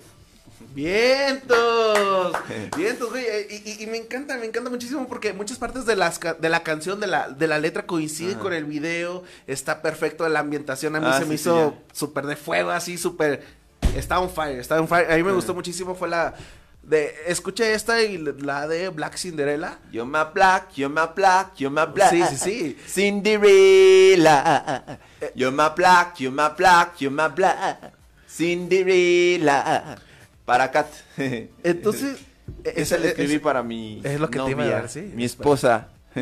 [0.75, 2.33] Vientos,
[2.77, 3.25] vientos, güey.
[3.27, 6.49] eh, Y, y- y me encanta, me encanta muchísimo porque muchas partes de, las, de
[6.49, 8.43] la canción, de la, de la letra coinciden Ajá.
[8.43, 9.25] con el video.
[9.47, 12.71] Está perfecto, la ambientación a mí Ah, se sí, me sí, hizo súper de fuego,
[12.71, 13.43] así súper...
[13.97, 15.11] Está on fire, está on fire.
[15.11, 16.35] A mí me gustó muchísimo, fue la...
[16.89, 19.79] De, escuché esta y la de Black Cinderella.
[19.93, 22.11] You're my black, you're my black, you're my black.
[22.11, 22.77] Sí, sí, sí.
[22.87, 24.39] Cinderella.
[25.35, 27.93] You're my black, you're my black, you're my black.
[28.27, 29.99] Cinderella.
[30.47, 30.87] Para Kat.
[31.63, 32.21] Entonces...
[32.65, 35.13] Esa la escribí para mi es lo que te iba a novia, dar, sí.
[35.15, 35.89] Mi esposa.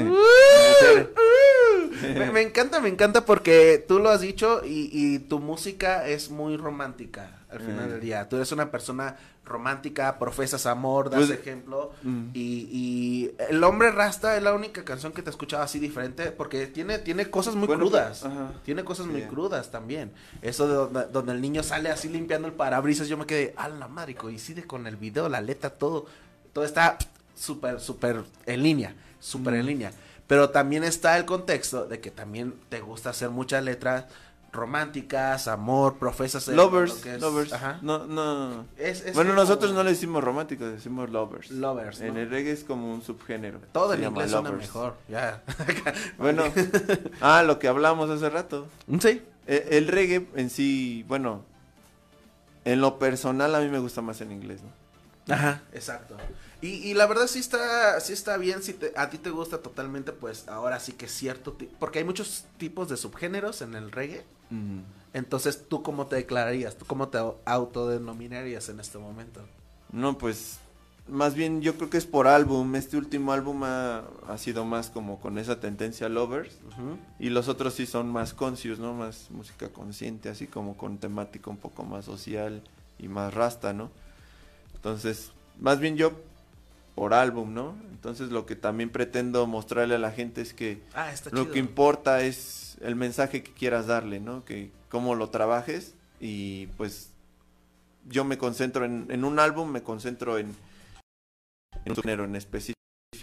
[2.02, 6.30] me, me encanta, me encanta porque tú lo has dicho y, y tu música es
[6.30, 7.90] muy romántica al final Mm.
[7.92, 8.28] del día.
[8.28, 11.92] Tú eres una persona romántica, profesas amor, das Pues, ejemplo.
[12.02, 12.30] mm.
[12.34, 16.32] Y, y El Hombre Rasta es la única canción que te he escuchado así diferente
[16.32, 18.24] porque tiene, tiene cosas muy Bueno, crudas.
[18.24, 18.50] ajá.
[18.64, 20.10] Tiene cosas muy crudas también.
[20.42, 23.68] Eso de donde, donde el niño sale así limpiando el parabrisas, yo me quedé, a
[23.68, 26.06] la madre, coincide con el video, la letra, todo.
[26.52, 26.98] Todo está
[27.36, 29.66] súper, súper en línea, súper en Mm.
[29.68, 29.92] línea.
[30.26, 34.06] Pero también está el contexto de que también te gusta hacer muchas letras
[34.52, 36.48] románticas, amor, profesas.
[36.48, 37.52] lo Lovers, lovers.
[37.52, 37.78] Ajá.
[37.82, 38.64] No, no.
[38.78, 41.50] Es- es bueno, como- nosotros no le decimos románticos, decimos lovers.
[41.50, 42.20] Lovers, En ¿no?
[42.20, 43.60] el reggae es como un subgénero.
[43.72, 45.42] Todo en inglés suena mejor, ya.
[46.18, 46.44] Bueno,
[47.20, 48.66] ah, lo que hablamos hace rato.
[49.00, 49.22] sí.
[49.46, 51.44] E- El, reggae en sí, bueno,
[52.64, 55.32] en lo personal a mí me gusta más en inglés, ¿no?
[55.34, 56.16] Ajá, exacto.
[56.62, 59.58] Y, y la verdad sí está, sí está bien, si te- a ti te gusta
[59.58, 63.92] totalmente, pues ahora sí que es cierto, porque hay muchos tipos de subgéneros en el
[63.92, 64.24] reggae.
[65.12, 66.76] Entonces, ¿tú cómo te declararías?
[66.76, 69.40] ¿Tú cómo te autodenominarías en este momento?
[69.92, 70.58] No, pues
[71.08, 72.74] más bien yo creo que es por álbum.
[72.76, 76.56] Este último álbum ha, ha sido más como con esa tendencia lovers.
[77.18, 78.94] Y los otros sí son más conscious, ¿no?
[78.94, 82.62] Más música consciente, así como con temática un poco más social
[82.98, 83.90] y más rasta, ¿no?
[84.74, 86.12] Entonces, más bien yo
[86.96, 87.76] por álbum, ¿no?
[87.92, 91.52] Entonces lo que también pretendo mostrarle a la gente es que Ah, lo chido.
[91.52, 94.44] que importa es el mensaje que quieras darle, ¿no?
[94.44, 97.10] Que cómo lo trabajes y pues
[98.08, 100.54] yo me concentro en, en un álbum, me concentro en,
[101.84, 102.74] en un género en específico,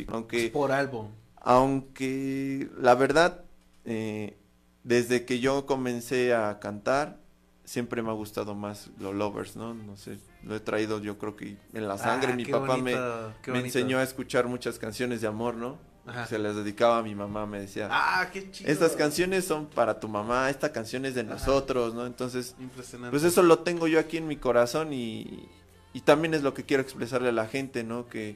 [0.10, 1.08] aunque por álbum.
[1.38, 3.44] aunque la verdad,
[3.86, 4.38] eh,
[4.84, 7.18] desde que yo comencé a cantar,
[7.64, 9.74] siempre me ha gustado más los lovers, ¿no?
[9.74, 12.34] No sé, lo he traído yo creo que en la sangre.
[12.34, 15.78] Ah, Mi qué papá me, bonito, enseñó a escuchar muchas canciones de amor, ¿no?
[16.06, 16.26] Ajá.
[16.28, 18.70] Se las dedicaba a mi mamá, me decía, Ah, qué chido.
[18.70, 22.06] estas canciones son para tu mamá, esta canción es de nosotros, ¿no?
[22.06, 23.12] Entonces, Impresionante.
[23.12, 25.48] pues eso lo tengo yo aquí en mi corazón y,
[25.94, 28.08] y también es lo que quiero expresarle a la gente, ¿no?
[28.10, 28.36] Que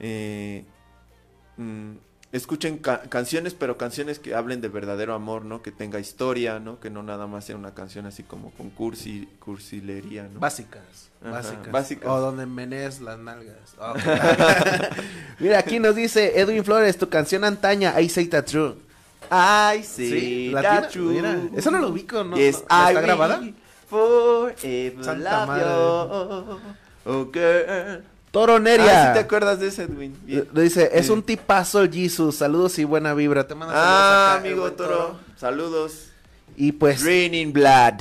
[0.00, 0.64] eh,
[1.56, 1.92] mm,
[2.36, 5.62] escuchen ca- canciones, pero canciones que hablen de verdadero amor, ¿no?
[5.62, 6.80] Que tenga historia, ¿no?
[6.80, 10.40] Que no nada más sea una canción así como con cursi, cursilería, ¿no?
[10.40, 10.82] Básicas,
[11.22, 11.70] Ajá, básicas.
[11.72, 12.08] básicas.
[12.10, 13.56] O donde menees las nalgas.
[15.38, 18.74] Mira, aquí nos dice Edwin Flores, tu canción antaña, I Say That True.
[19.30, 22.36] Ay, Sí, latina, mira, eso no lo ubico, ¿no?
[22.36, 23.40] Yes, ¿No- no I está grabada?
[23.88, 25.64] forever Santa love madre.
[25.64, 26.60] you,
[27.06, 28.04] oh girl.
[28.34, 29.06] Toro Ah, Neria.
[29.06, 30.14] ¿sí te acuerdas de ese, Edwin?
[30.52, 33.46] Dice, es un tipazo el Jesus, saludos y buena vibra.
[33.46, 36.08] Te mando Ah, saludos el amigo Toro, saludos.
[36.56, 37.94] Y pues, Raining Blood.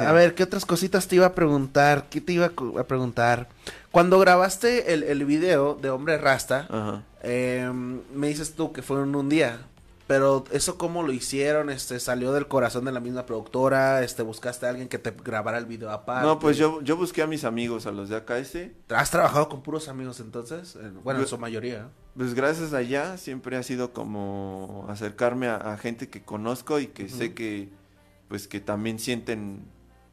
[0.00, 2.06] a ver, ¿qué otras cositas te iba a preguntar?
[2.10, 2.46] ¿Qué te iba
[2.78, 3.48] a preguntar?
[3.90, 7.70] Cuando grabaste el, el video de Hombre Rasta, eh,
[8.14, 9.60] me dices tú que fue en un día.
[10.08, 14.64] Pero eso cómo lo hicieron, este, salió del corazón de la misma productora, este, buscaste
[14.64, 16.26] a alguien que te grabara el video aparte.
[16.26, 18.56] No, pues yo, yo busqué a mis amigos, a los de AKS.
[18.88, 20.76] ¿Has trabajado con puros amigos entonces?
[20.76, 21.90] Eh, Bueno, en su mayoría.
[22.16, 27.08] Pues gracias allá siempre ha sido como acercarme a, a gente que conozco y que
[27.10, 27.68] sé que
[28.28, 29.66] pues que también sienten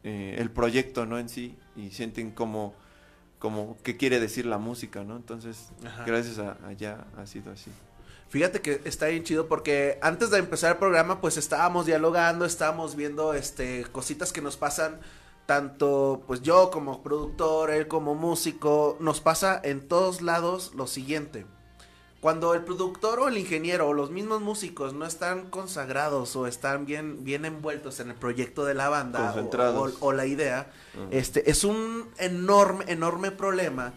[0.04, 1.18] eh, el proyecto, ¿no?
[1.18, 2.74] En sí y sienten como
[3.38, 5.16] como qué quiere decir la música, ¿no?
[5.16, 6.04] Entonces, Ajá.
[6.04, 7.70] gracias a allá ha sido así.
[8.28, 12.96] Fíjate que está bien chido porque antes de empezar el programa pues estábamos dialogando, estábamos
[12.96, 14.98] viendo este cositas que nos pasan
[15.46, 21.46] tanto pues yo como productor, él como músico, nos pasa en todos lados lo siguiente.
[22.20, 26.84] Cuando el productor o el ingeniero o los mismos músicos no están consagrados o están
[26.84, 29.94] bien, bien envueltos en el proyecto de la banda o- Concentrados.
[30.00, 30.72] o- o la idea,
[31.12, 33.92] este es un enorme, enorme problema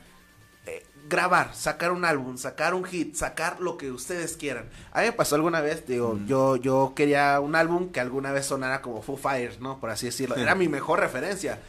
[1.09, 4.65] grabar, sacar un álbum, sacar un hit, sacar lo que ustedes quieran.
[4.91, 6.25] A mí me pasó alguna vez, digo, Mm.
[6.27, 9.79] yo, yo quería un álbum que alguna vez sonara como Foo Fighters, ¿no?
[9.79, 10.35] Por así decirlo.
[10.35, 11.59] Era mi mejor referencia.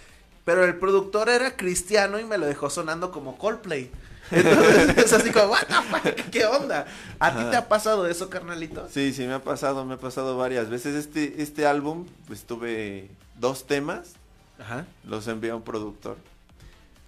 [0.45, 3.91] Pero el productor era cristiano y me lo dejó sonando como Coldplay.
[4.30, 6.86] Entonces es así como, what the fuck, ¿qué onda?
[7.18, 8.88] ¿A ti te ha pasado eso, carnalito?
[8.88, 13.11] Sí, sí me ha pasado, me ha pasado varias veces este este álbum, pues tuve
[13.41, 14.12] dos temas,
[14.61, 14.86] Ajá.
[15.05, 16.16] los envié a un productor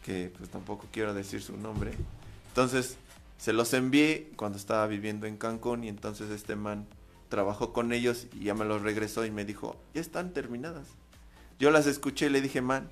[0.04, 1.92] que pues tampoco quiero decir su nombre.
[2.52, 2.98] Entonces,
[3.38, 6.86] se los envié cuando estaba viviendo en Cancún y entonces este man
[7.30, 10.86] trabajó con ellos y ya me los regresó y me dijo, ya están terminadas.
[11.58, 12.90] Yo las escuché y le dije, man,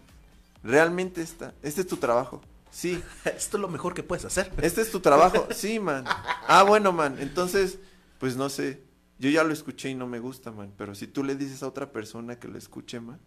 [0.63, 2.41] realmente está, este es tu trabajo.
[2.71, 4.51] Sí, Esto es lo mejor que puedes hacer.
[4.63, 5.47] este es tu trabajo.
[5.55, 6.05] Sí, man.
[6.07, 7.17] Ah, bueno, man.
[7.21, 7.79] Entonces,
[8.19, 8.83] pues no sé.
[9.19, 10.73] Yo ya lo escuché y no me gusta, man.
[10.79, 13.21] Pero si tú le dices a otra persona que lo escuche, man,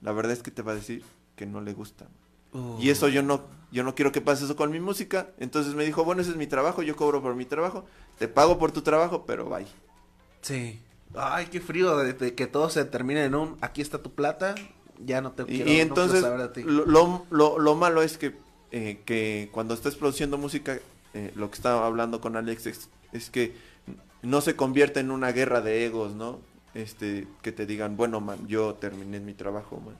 [0.00, 1.02] la verdad es que te va a decir
[1.34, 2.06] que no le gusta.
[2.52, 2.76] man.
[2.80, 5.28] Y eso yo no, yo no quiero que pase eso con mi música.
[5.38, 7.84] Entonces me dijo, bueno, ese es mi trabajo, yo cobro por mi trabajo,
[8.18, 9.66] te pago por tu trabajo, pero bye.
[10.42, 10.80] Sí.
[11.14, 14.54] Ay, qué frío de, de que todo se termine en un, aquí está tu plata,
[14.98, 16.62] ya no te Y, quiero, y no quiero entonces, saber de ti.
[16.62, 18.34] lo, lo, lo- lo malo es que,
[18.70, 20.78] eh, que cuando estés produciendo música,
[21.14, 23.56] eh, lo que estaba hablando con Alex es, es que
[24.22, 26.40] no se convierte en una guerra de egos, ¿no?
[26.74, 29.96] Este, que te digan, bueno, man, yo terminé mi trabajo, man.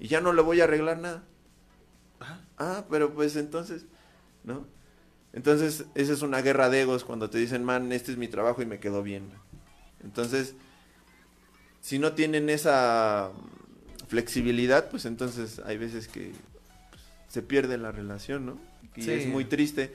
[0.00, 1.22] Y ya no le voy a arreglar nada.
[2.60, 3.86] Ah, pero pues entonces,
[4.44, 4.66] ¿no?
[5.32, 8.62] Entonces, esa es una guerra de egos cuando te dicen, man, este es mi trabajo
[8.62, 9.30] y me quedó bien.
[10.04, 10.54] Entonces,
[11.80, 13.30] si no tienen esa
[14.08, 16.32] flexibilidad, pues entonces hay veces que
[16.90, 18.58] pues, se pierde la relación, ¿no?
[18.96, 19.10] Y Sí.
[19.12, 19.92] es muy triste.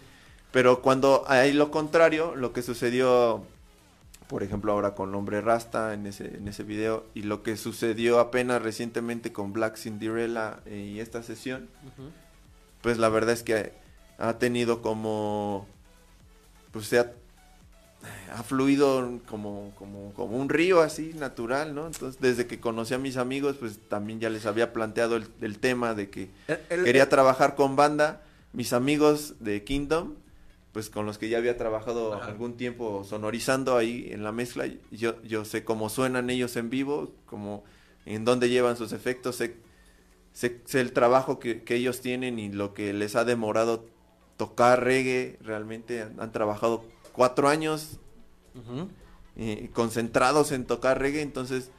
[0.51, 3.43] Pero cuando hay lo contrario, lo que sucedió,
[4.27, 8.19] por ejemplo, ahora con Hombre Rasta en ese, en ese video, y lo que sucedió
[8.21, 11.67] apenas recientemente con Black Cinderella eh, y esta sesión.
[12.85, 13.71] Pues la verdad es que
[14.19, 15.65] ha tenido como,
[16.71, 17.11] pues se ha,
[18.31, 21.87] ha fluido como, como, como un río así natural, ¿no?
[21.87, 25.57] Entonces, desde que conocí a mis amigos, pues también ya les había planteado el, el
[25.57, 28.21] tema de que El- el- quería trabajar con banda,
[28.53, 30.13] mis amigos de Kingdom,
[30.71, 32.27] pues con los que ya había trabajado Ajá.
[32.27, 37.11] algún tiempo sonorizando ahí en la mezcla, yo, yo sé cómo suenan ellos en vivo,
[37.25, 37.63] como
[38.05, 39.55] en dónde llevan sus efectos, sé,
[40.35, 43.85] sé el trabajo que, que ellos tienen y lo que les ha demorado
[44.37, 45.39] tocar reggae.
[45.41, 46.83] Realmente han, han trabajado
[47.13, 47.99] cuatro años
[49.37, 51.21] eh, concentrados en tocar reggae.
[51.21, 51.71] Entonces,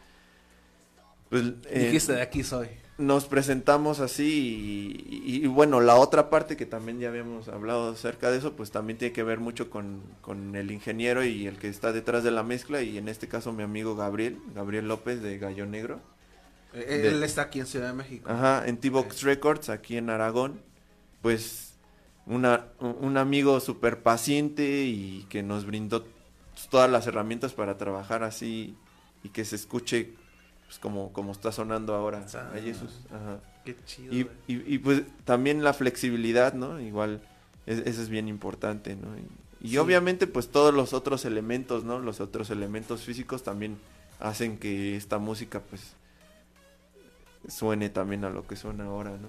[1.30, 2.68] pues, eh, Dijiste, de aquí soy.
[2.98, 4.24] nos presentamos así
[5.07, 8.54] y, y- y bueno, la otra parte que también ya habíamos hablado acerca de eso,
[8.57, 12.24] pues también tiene que ver mucho con, con el ingeniero y el que está detrás
[12.24, 16.00] de la mezcla y en este caso mi amigo Gabriel, Gabriel López de Gallo Negro.
[16.77, 18.29] Eh, De- Él está aquí en Ciudad de México.
[18.31, 20.61] Ajá, en T-Box Records, aquí en Aragón,
[21.22, 21.74] pues
[22.27, 26.05] una, un amigo súper paciente y que nos brindó
[26.70, 28.77] todas las herramientas para trabajar así
[29.22, 30.14] y que se escuche
[30.66, 32.53] pues, como, como está sonando ahora Ah.
[32.55, 33.01] a Jesús.
[33.11, 33.41] Ajá.
[33.64, 34.12] Qué chido.
[34.14, 34.20] Y,
[34.53, 36.81] y- y, pues también la flexibilidad, ¿no?
[36.81, 37.20] Igual,
[37.66, 39.16] es- eso es bien importante, ¿no?
[39.16, 39.79] Y, y Sí.
[39.79, 41.99] obviamente pues todos los otros elementos, ¿no?
[42.01, 43.79] Los otros elementos físicos también
[44.18, 45.95] hacen que esta música pues
[47.49, 49.28] suene también a lo que suena ahora, ¿no?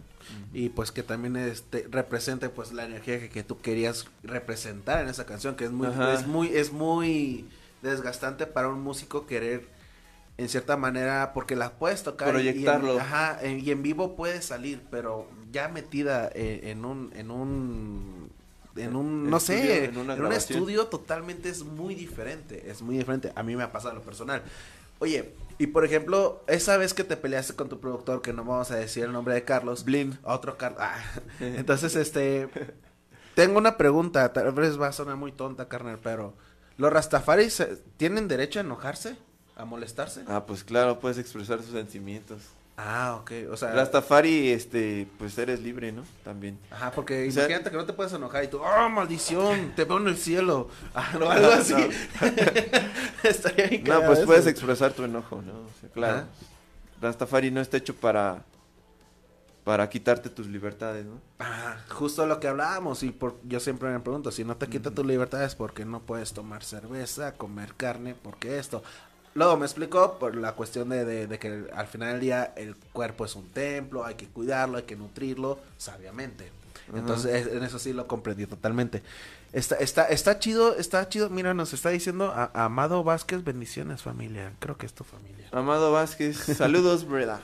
[0.53, 5.09] Y pues que también este represente pues la energía que, que tú querías representar en
[5.09, 6.13] esa canción, que es muy, Ajá.
[6.13, 7.45] es muy, es muy
[7.81, 9.67] desgastante para un músico querer
[10.37, 12.93] en cierta manera, porque la puedes tocar y- Proyectarlo.
[12.93, 17.11] Y, en, ajá, en- y en vivo puede salir, pero ya metida eh, en un,
[17.15, 18.29] en un
[18.75, 22.95] en un, no estudio, sé, en en, un estudio totalmente es muy diferente, es muy
[22.97, 23.31] diferente.
[23.35, 24.43] A mí me ha pasado lo personal.
[24.99, 28.71] Oye, y por ejemplo, esa vez que te peleaste con tu productor, que no vamos
[28.71, 30.17] a decir el nombre de Carlos, Blim.
[30.23, 30.81] otro Carlos.
[30.81, 30.99] Ah,
[31.39, 32.49] entonces, este.
[33.35, 34.33] Tengo una pregunta.
[34.33, 36.35] Tal vez va a sonar muy tonta, carnal, pero.
[36.77, 37.63] ¿Los Rastafaris
[37.97, 39.17] tienen derecho a enojarse?
[39.55, 40.23] ¿A molestarse?
[40.27, 42.41] Ah, pues claro, puedes expresar tus sentimientos.
[42.79, 43.31] Ah, ok.
[43.51, 43.71] O sea.
[43.73, 46.03] Rastafari, este, pues eres libre, ¿no?
[46.23, 46.59] También.
[46.69, 49.73] Ajá, porque O sea- imagínate que no te puedes enojar y tú, ¡oh, maldición!
[49.75, 50.69] Te veo en el cielo.
[50.93, 51.73] Ah, no, algo así.
[53.23, 54.27] Estaría bien No, pues eso.
[54.27, 55.53] puedes expresar tu enojo, ¿no?
[55.53, 56.17] O sea, claro.
[56.17, 56.27] Ajá.
[57.01, 58.43] Rastafari no está hecho para
[59.63, 61.19] para quitarte tus libertades, ¿no?
[61.39, 64.91] Ah, justo lo que hablábamos y por, yo siempre me pregunto, si no te quita
[64.91, 68.15] tus libertades, ¿por qué no puedes tomar cerveza, comer carne?
[68.15, 68.81] ¿Por qué esto?
[69.37, 72.75] Luego me explicó por la cuestión de, de- de que al final del día el
[72.91, 76.51] cuerpo es un templo, hay que cuidarlo, hay que nutrirlo sabiamente.
[76.95, 79.03] Entonces es- en eso sí lo comprendí totalmente.
[79.53, 81.29] Está, está, está chido, está chido.
[81.29, 84.53] Mira, nos está diciendo a- Amado Vázquez, bendiciones familia.
[84.59, 85.47] Creo que es tu familia.
[85.51, 87.39] Amado Vázquez, saludos, Breda.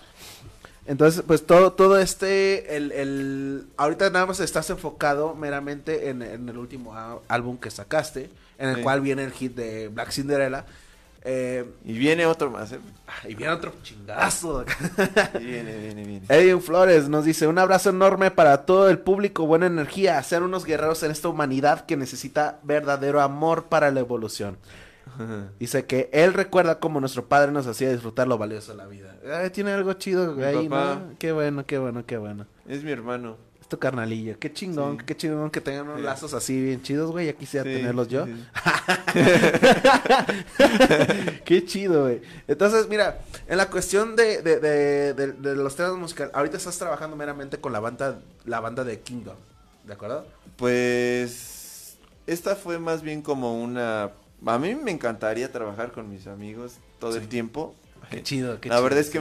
[0.88, 6.50] Entonces, pues todo, todo este, el, el, ahorita nada más estás enfocado meramente en, en
[6.50, 8.82] el último álbum que sacaste, en el Sí.
[8.82, 10.66] cual viene el hit de Black Cinderella.
[11.26, 12.80] Eh, Y viene otro más, ¿eh?
[13.28, 14.65] y viene otro chingazo.
[15.39, 16.26] Y viene, viene, viene.
[16.28, 20.65] Edwin Flores nos dice, un abrazo enorme para todo el público, buena energía, sean unos
[20.65, 24.57] guerreros en esta humanidad que necesita verdadero amor para la evolución.
[25.59, 29.15] Dice que él recuerda cómo nuestro padre nos hacía disfrutar lo valioso de la vida.
[29.32, 30.95] Ay, tiene algo chido Mi ahí, papá.
[30.95, 31.15] ¿no?
[31.19, 32.47] Qué bueno, qué bueno, qué bueno.
[32.67, 33.38] Es mi hermano.
[33.74, 34.38] Tu carnalillo.
[34.38, 35.03] Qué chingón, Sí.
[35.07, 36.03] qué chingón que tengan unos Sí.
[36.03, 37.26] lazos así bien chidos, güey.
[37.26, 38.28] Ya quisiera Sí, tenerlos yo.
[41.43, 42.21] qué chido, güey.
[42.47, 43.17] Entonces, mira,
[43.47, 47.57] en la cuestión de, de, de, de- de los temas musicales, ahorita estás trabajando meramente
[47.57, 49.38] con la banda, la banda de Kingdom,
[49.86, 50.28] ¿de acuerdo?
[50.55, 51.97] Pues
[52.28, 54.11] esta fue más bien como una...
[54.45, 57.74] A mí me encantaría trabajar con mis amigos todo el tiempo.
[58.11, 59.19] Qué chido, qué la chido, verdad es que...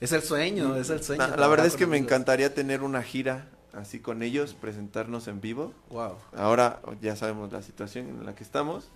[0.00, 1.26] Es el sueño, es el sueño.
[1.36, 5.72] La, verdad es que me encantaría tener una gira así con ellos, presentarnos en vivo.
[5.90, 6.16] Wow.
[6.36, 8.88] Ahora ya sabemos la situación en la que estamos.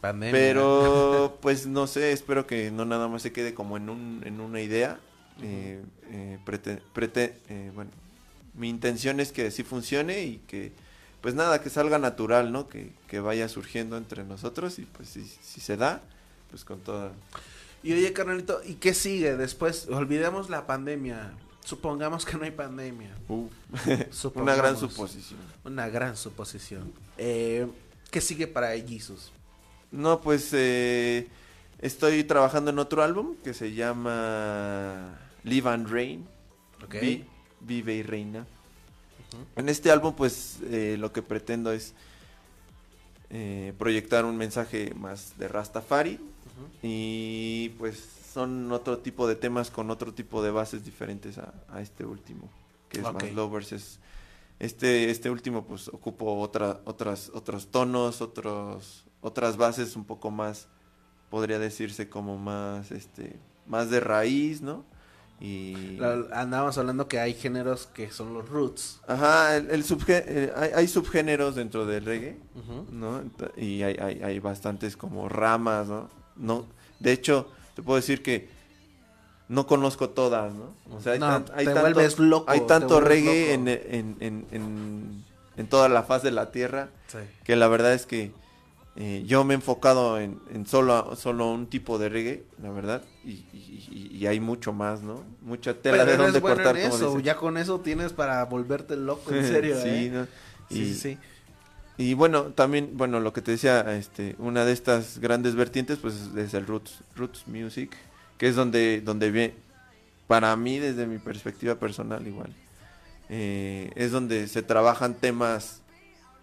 [0.00, 0.32] Pandemia.
[0.32, 4.40] Pero pues no sé, espero que no nada más se quede como en, un, en
[4.40, 4.98] una idea.
[5.42, 7.90] Eh, eh, prete- prete- eh, bueno,
[8.54, 10.72] mi intención es que sí funcione y que
[11.22, 12.68] pues nada, que salga natural, ¿no?
[12.68, 16.00] Que, que vaya surgiendo entre nosotros y pues si, si se da,
[16.50, 17.12] pues con toda...
[17.82, 19.86] Y oye, carnalito, ¿y qué sigue después?
[19.90, 21.32] Olvidemos la pandemia.
[21.64, 23.14] Supongamos que no hay pandemia.
[23.28, 23.48] Uh,
[24.34, 25.40] una gran suposición.
[25.64, 26.92] Una gran suposición.
[27.18, 27.66] Eh,
[28.10, 29.30] ¿Qué sigue para Jesus?
[29.92, 31.28] No, pues eh,
[31.80, 36.26] estoy trabajando en otro álbum que se llama Live and Reign.
[37.00, 37.24] Vi-
[37.60, 38.46] Vive y Reina.
[39.54, 41.92] En este álbum, pues eh, lo que pretendo es
[43.28, 46.18] eh, proyectar un mensaje más de Rastafari.
[46.82, 48.02] Y pues
[48.32, 52.48] son otro tipo de temas con otro tipo de bases diferentes a, a este último,
[52.88, 53.22] que es Ok.
[53.22, 53.72] más Lovers.
[53.72, 53.98] Es,
[54.58, 60.68] este, este último, pues ocupo otra, otras, otros tonos, otros, otras bases un poco más,
[61.30, 64.84] podría decirse como más, este, más de raíz, ¿no?
[65.40, 65.96] Y...
[65.96, 69.00] La- andábamos hablando que hay géneros que son los roots.
[69.08, 72.86] Ajá, el, el subgé- eh, hay, hay subgéneros dentro del reggae, Ujú.
[72.92, 73.22] ¿no?
[73.56, 76.10] Y hay, hay, hay bastantes como ramas, ¿no?
[76.36, 76.66] no
[76.98, 78.48] De hecho, te puedo decir que
[79.48, 80.74] no conozco todas, ¿no?
[80.96, 83.80] O sea, hay, No, tan- hay te tanto, vuelves loco, hay tanto reggae en, loco.
[83.90, 85.24] en, en, en,
[85.56, 87.18] en toda la faz de la tierra Sí.
[87.44, 88.32] que la verdad es que
[88.96, 93.02] eh, yo me he enfocado en, en solo, solo un tipo de reggae, la verdad,
[93.24, 95.22] y, y- y- y hay mucho más, ¿no?
[95.42, 98.44] Mucha tela Pero de eres donde bueno cortar, en eso, ya con eso tienes para
[98.44, 100.10] volverte loco, en serio, sí, ¿eh?
[100.12, 100.24] ¿no?
[100.68, 101.18] Sí, Y- sí, sí.
[102.00, 106.30] Y bueno, también, bueno, lo que te decía, este, una de estas grandes vertientes, pues
[106.34, 107.94] es el Roots, Roots Music,
[108.38, 109.54] que es donde, donde ve,
[110.26, 112.54] para mí, desde mi perspectiva personal igual,
[113.28, 115.82] eh, es donde se trabajan temas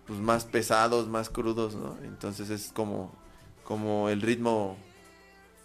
[0.06, 1.98] pues más pesados, más crudos, ¿no?
[2.04, 3.12] Entonces es como,
[3.64, 4.78] como el ritmo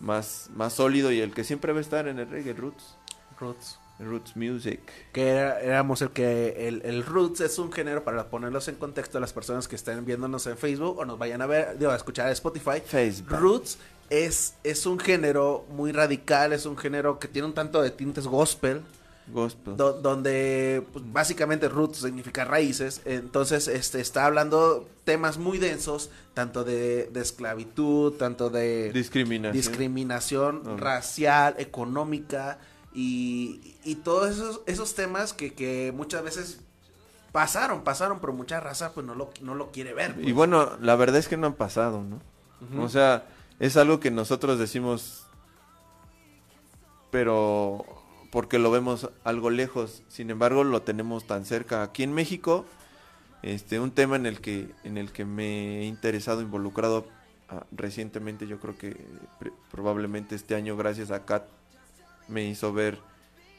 [0.01, 2.97] más, más sólido y el que siempre va a estar en el reggae, Roots,
[3.39, 3.82] Roots.
[4.09, 4.81] Roots Music.
[5.13, 9.19] Que era- éramos el que el, el Roots es un género para ponerlos en contexto
[9.19, 11.97] a las personas que estén viéndonos en Facebook o nos vayan a ver, digo, a
[11.97, 12.81] escuchar en Spotify.
[12.85, 13.31] Facebook.
[13.39, 13.79] Roots
[14.11, 18.27] es, es un género muy radical, es un género que tiene un tanto de tintes
[18.27, 18.83] gospel,
[19.29, 19.77] Gospel.
[19.77, 26.65] do- donde pues, básicamente roots significa raíces, entonces este está hablando temas muy densos, tanto
[26.65, 29.53] de, de esclavitud, tanto de Discriminación.
[29.53, 32.59] discriminación racial, económica
[32.95, 36.61] y, y todos esos, esos temas que, que muchas veces
[37.33, 40.15] pasaron, pasaron, pero mucha raza pues no lo, no lo quiere ver.
[40.15, 40.27] pues.
[40.27, 42.21] Y bueno, la verdad es que no han pasado, ¿no?
[42.83, 43.27] O sea,
[43.59, 45.25] es algo que nosotros decimos,
[47.11, 47.85] pero
[48.31, 50.03] porque lo vemos algo lejos.
[50.09, 51.83] Sin embargo, lo tenemos tan cerca.
[51.83, 52.65] Aquí en México,
[53.43, 57.07] este, un tema en el que, en el que me he interesado, involucrado
[57.49, 58.97] ah, recientemente, yo creo que
[59.41, 61.45] pr- probablemente este año, gracias a Kat,
[62.29, 62.99] me hizo ver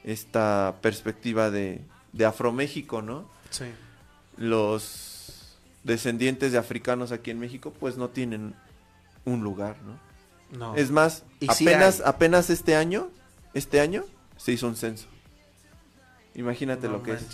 [0.04, 3.30] esta perspectiva de, de Afroméxico, ¿no?
[3.50, 3.66] Sí.
[4.38, 8.56] los descendientes de africanos aquí en México pues no tienen
[9.26, 10.00] un lugar, ¿no?
[10.58, 10.76] No.
[10.76, 13.10] Es más, sí apenas apenas este año,
[13.54, 14.06] este año
[14.38, 15.08] se hizo un censo.
[16.36, 17.26] Imagínate No lo que es.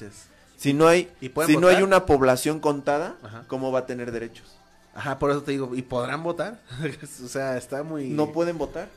[0.58, 3.46] Si no hay ¿Y pueden si no hay una población contada, Ajá.
[3.48, 4.58] ¿cómo va a tener derechos?
[4.94, 6.60] Ajá, por eso te digo, ¿y podrán votar?
[7.24, 8.10] o sea, está muy...
[8.10, 8.90] No pueden votar.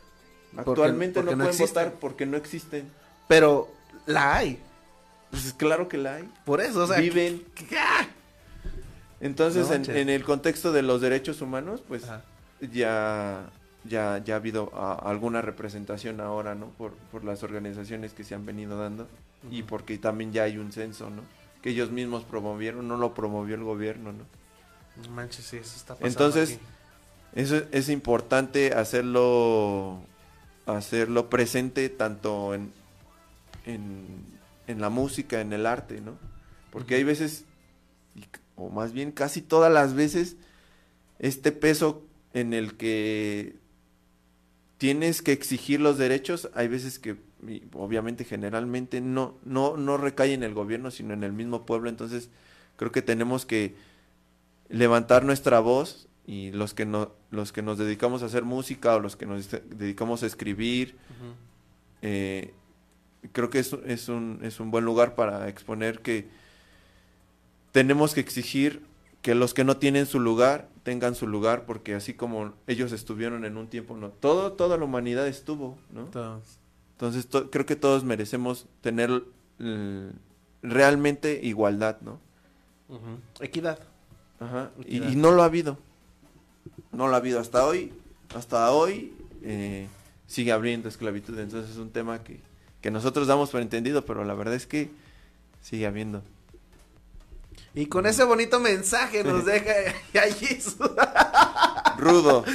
[0.56, 1.84] Actualmente porque no no pueden existen.
[1.84, 2.90] votar porque no existen.
[3.28, 3.68] Pero
[4.06, 4.58] la hay,
[5.30, 6.28] Pues claro que la hay.
[6.44, 6.98] por eso, o sea...
[6.98, 7.42] Viven.
[7.54, 8.06] ¿qué- qué- ah?
[9.20, 12.22] Entonces, No en, el contexto de los derechos humanos, pues Ajá.
[12.60, 13.48] ya,
[13.84, 16.66] ya, ya ha habido ah, alguna representación ahora, ¿no?
[16.70, 19.06] Por, por las organizaciones que se han venido dando
[19.50, 21.22] y porque también ya hay un censo, ¿no?
[21.62, 24.24] Que ellos mismos promovieron, no lo promovió el gobierno, ¿no?
[25.02, 26.60] No manches, sí, eso está pasando Entonces, aquí.
[27.34, 30.00] Eso es, es importante hacerlo,
[30.66, 32.72] hacerlo presente tanto en,
[33.66, 34.06] en,
[34.66, 36.16] en la música, en el arte, ¿no?
[36.70, 37.44] Porque hay veces,
[38.56, 40.36] o más bien casi todas las veces,
[41.18, 42.02] este peso
[42.32, 43.56] en el que
[44.78, 47.16] tienes que exigir los derechos, hay veces que
[47.72, 52.30] obviamente generalmente no, no, no recae en el gobierno, sino en el mismo pueblo, entonces
[52.76, 53.74] creo que tenemos que
[54.68, 59.00] levantar nuestra voz y los que no, los que nos dedicamos a hacer música o
[59.00, 60.96] los que nos dedicamos a escribir,
[62.02, 62.52] eh,
[63.32, 66.28] creo que es, es, un, es un buen lugar para exponer que
[67.72, 68.82] tenemos que exigir
[69.22, 73.44] que los que no tienen su lugar tengan su lugar porque así como ellos estuvieron
[73.44, 76.58] en un tiempo no todo toda la humanidad estuvo no Entonces,
[76.92, 79.22] entonces to- creo que todos merecemos tener
[80.62, 82.18] realmente igualdad no.
[83.40, 83.78] Equidad.
[84.40, 84.70] Ajá.
[84.86, 85.78] Y no lo ha habido.
[86.92, 87.92] No lo ha habido hasta hoy.
[88.34, 89.12] Hasta hoy
[89.42, 89.86] eh,
[90.26, 91.38] sigue habiendo esclavitud.
[91.38, 92.40] Entonces es un tema que,
[92.80, 94.90] que nosotros damos por entendido, pero la verdad es que
[95.62, 96.22] sigue habiendo.
[97.74, 99.72] Y con ese bonito mensaje nos deja
[100.22, 100.76] allí su-
[101.98, 102.44] Rudo.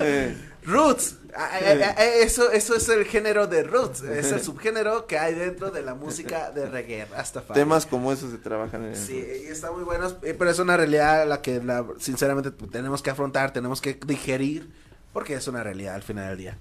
[0.00, 1.16] Eh, Roots.
[1.36, 4.02] Ah, ah, ah, Eso, eso es el género de Roots.
[4.02, 7.04] Es el subgénero que hay dentro de la música de reggae.
[7.06, 7.60] Rastafari.
[7.60, 10.58] temas como esos se trabajan en el Sí, y está muy buenos, eh, pero es
[10.58, 14.70] una realidad a la que la, sinceramente tenemos que afrontar, tenemos que digerir,
[15.12, 16.58] porque es una realidad al final del día.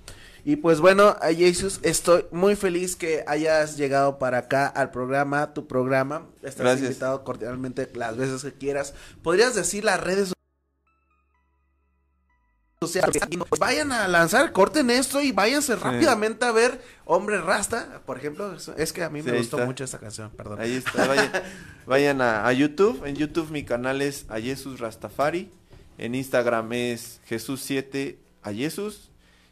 [0.48, 5.56] Y pues bueno, a Jesus, estoy muy feliz que hayas llegado para acá al programa,
[5.56, 6.28] tu programa.
[6.44, 6.90] Estás Gracias.
[6.90, 8.94] invitado cordialmente las veces que quieras.
[9.24, 10.36] ¿Podrías decir las redes
[12.92, 13.22] sociales?
[13.60, 18.56] Vayan a lanzar, corten esto y váyanse rápidamente a ver Hombre Rasta, por ejemplo.
[18.78, 19.66] Es- que a mí Sí, me gustó está.
[19.68, 20.60] mucho esta canción, perdón.
[20.60, 21.08] Ahí está.
[21.08, 21.32] Vayan,
[21.86, 23.06] vayan a, a YouTube.
[23.06, 25.50] En YouTube mi canal es Ayesus Rastafari.
[25.98, 29.10] En Instagram es Jesús7 Ayesus.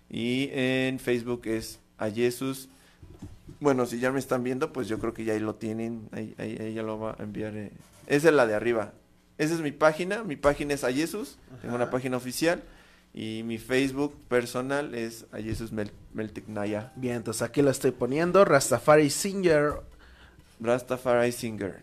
[0.10, 2.70] Y en Facebook es Ayesus.
[3.60, 6.10] Bueno, si ya me están viendo, pues yo creo que ya ahí lo tienen.
[6.12, 7.56] Ahí, ahí, ahí ya lo va a enviar.
[7.56, 7.72] eh.
[8.08, 8.92] Esa es la de arriba.
[9.38, 10.24] Esa es mi página.
[10.24, 11.38] Mi página es Ayesus.
[11.62, 12.62] Tengo una página oficial.
[13.14, 16.92] Y mi Facebook personal es a Jesus Mel Meltiknaya.
[16.96, 19.74] Bien, entonces aquí lo estoy poniendo, Rastafari Singer.
[20.60, 21.80] Rastafari Singer.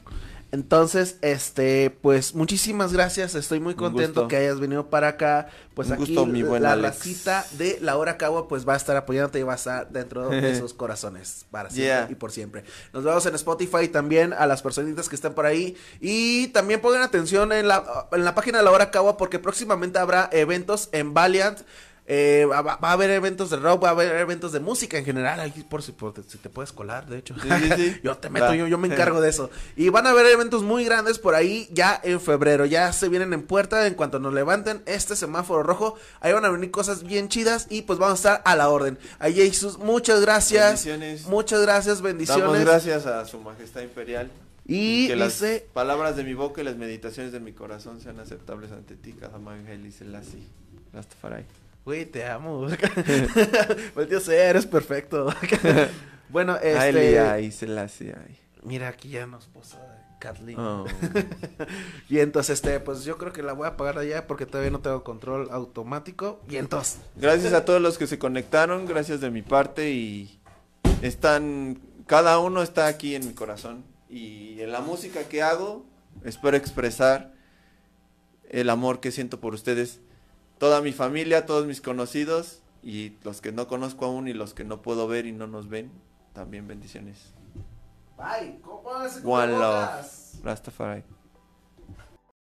[0.53, 3.35] Entonces, este, pues muchísimas gracias.
[3.35, 5.49] Estoy muy contento que hayas venido para acá.
[5.75, 8.77] Pues Un aquí gusto, mi buen la racita de la hora cagua pues va a
[8.77, 12.09] estar apoyándote y va a estar dentro de esos corazones para siempre Yeah.
[12.11, 12.65] y por siempre.
[12.93, 17.03] Nos vemos en Spotify también a las personitas que están por ahí y también pongan
[17.03, 21.15] atención en la en la página de la hora cagua porque próximamente habrá eventos en
[21.15, 21.61] Valiant.
[22.13, 25.05] Eh, va, va a haber eventos de rock, va a haber eventos de música en
[25.05, 25.39] general.
[25.39, 27.37] Aquí por si, por si te puedes colar, de hecho.
[27.41, 28.01] Sí, sí, sí.
[28.03, 28.57] yo te meto, Va.
[28.57, 29.49] yo, yo me encargo de eso.
[29.77, 32.65] Y van a haber eventos muy grandes por ahí ya en febrero.
[32.65, 33.87] Ya se vienen en puerta.
[33.87, 37.83] En cuanto nos levanten este semáforo rojo, ahí van a venir cosas bien chidas y
[37.83, 38.99] pues vamos a estar a la orden.
[39.21, 40.85] Ahí Jesús, muchas gracias.
[40.85, 41.27] Bendiciones.
[41.29, 42.65] Muchas gracias, Damos bendiciones.
[42.65, 44.29] gracias a su majestad imperial.
[44.67, 45.41] Y que las
[45.73, 49.87] palabras de mi boca y las meditaciones de mi corazón sean aceptables ante ti, Kadamangel
[49.87, 50.43] y Selassie.
[50.93, 51.45] Rastafari.
[51.85, 52.67] Güey, te amo.
[53.95, 55.33] Maldito sea, eres perfecto.
[56.29, 57.19] bueno, este...
[57.19, 58.39] ay, Selassie, ay.
[58.63, 59.79] Mira, aquí ya nos puso
[60.19, 60.59] Kathleen.
[60.59, 60.85] Oh.
[62.11, 64.81] Y entonces, este, pues yo creo que la voy a apagar allá porque todavía no
[64.81, 66.41] tengo control automático.
[66.49, 70.39] Y entonces, Gracias a todos los que se conectaron, gracias de mi parte y
[71.01, 75.87] están, cada uno está aquí en mi corazón y en la música que hago
[76.25, 77.33] espero expresar
[78.49, 80.01] el amor que siento por ustedes,
[80.61, 84.63] toda mi familia, todos mis conocidos y los que no conozco aún y los que
[84.63, 85.91] no puedo ver y no nos ven,
[86.35, 87.33] también bendiciones.
[88.19, 88.61] bye.
[88.61, 88.83] ¿Cómo
[89.25, 91.03] One love, Rastafari.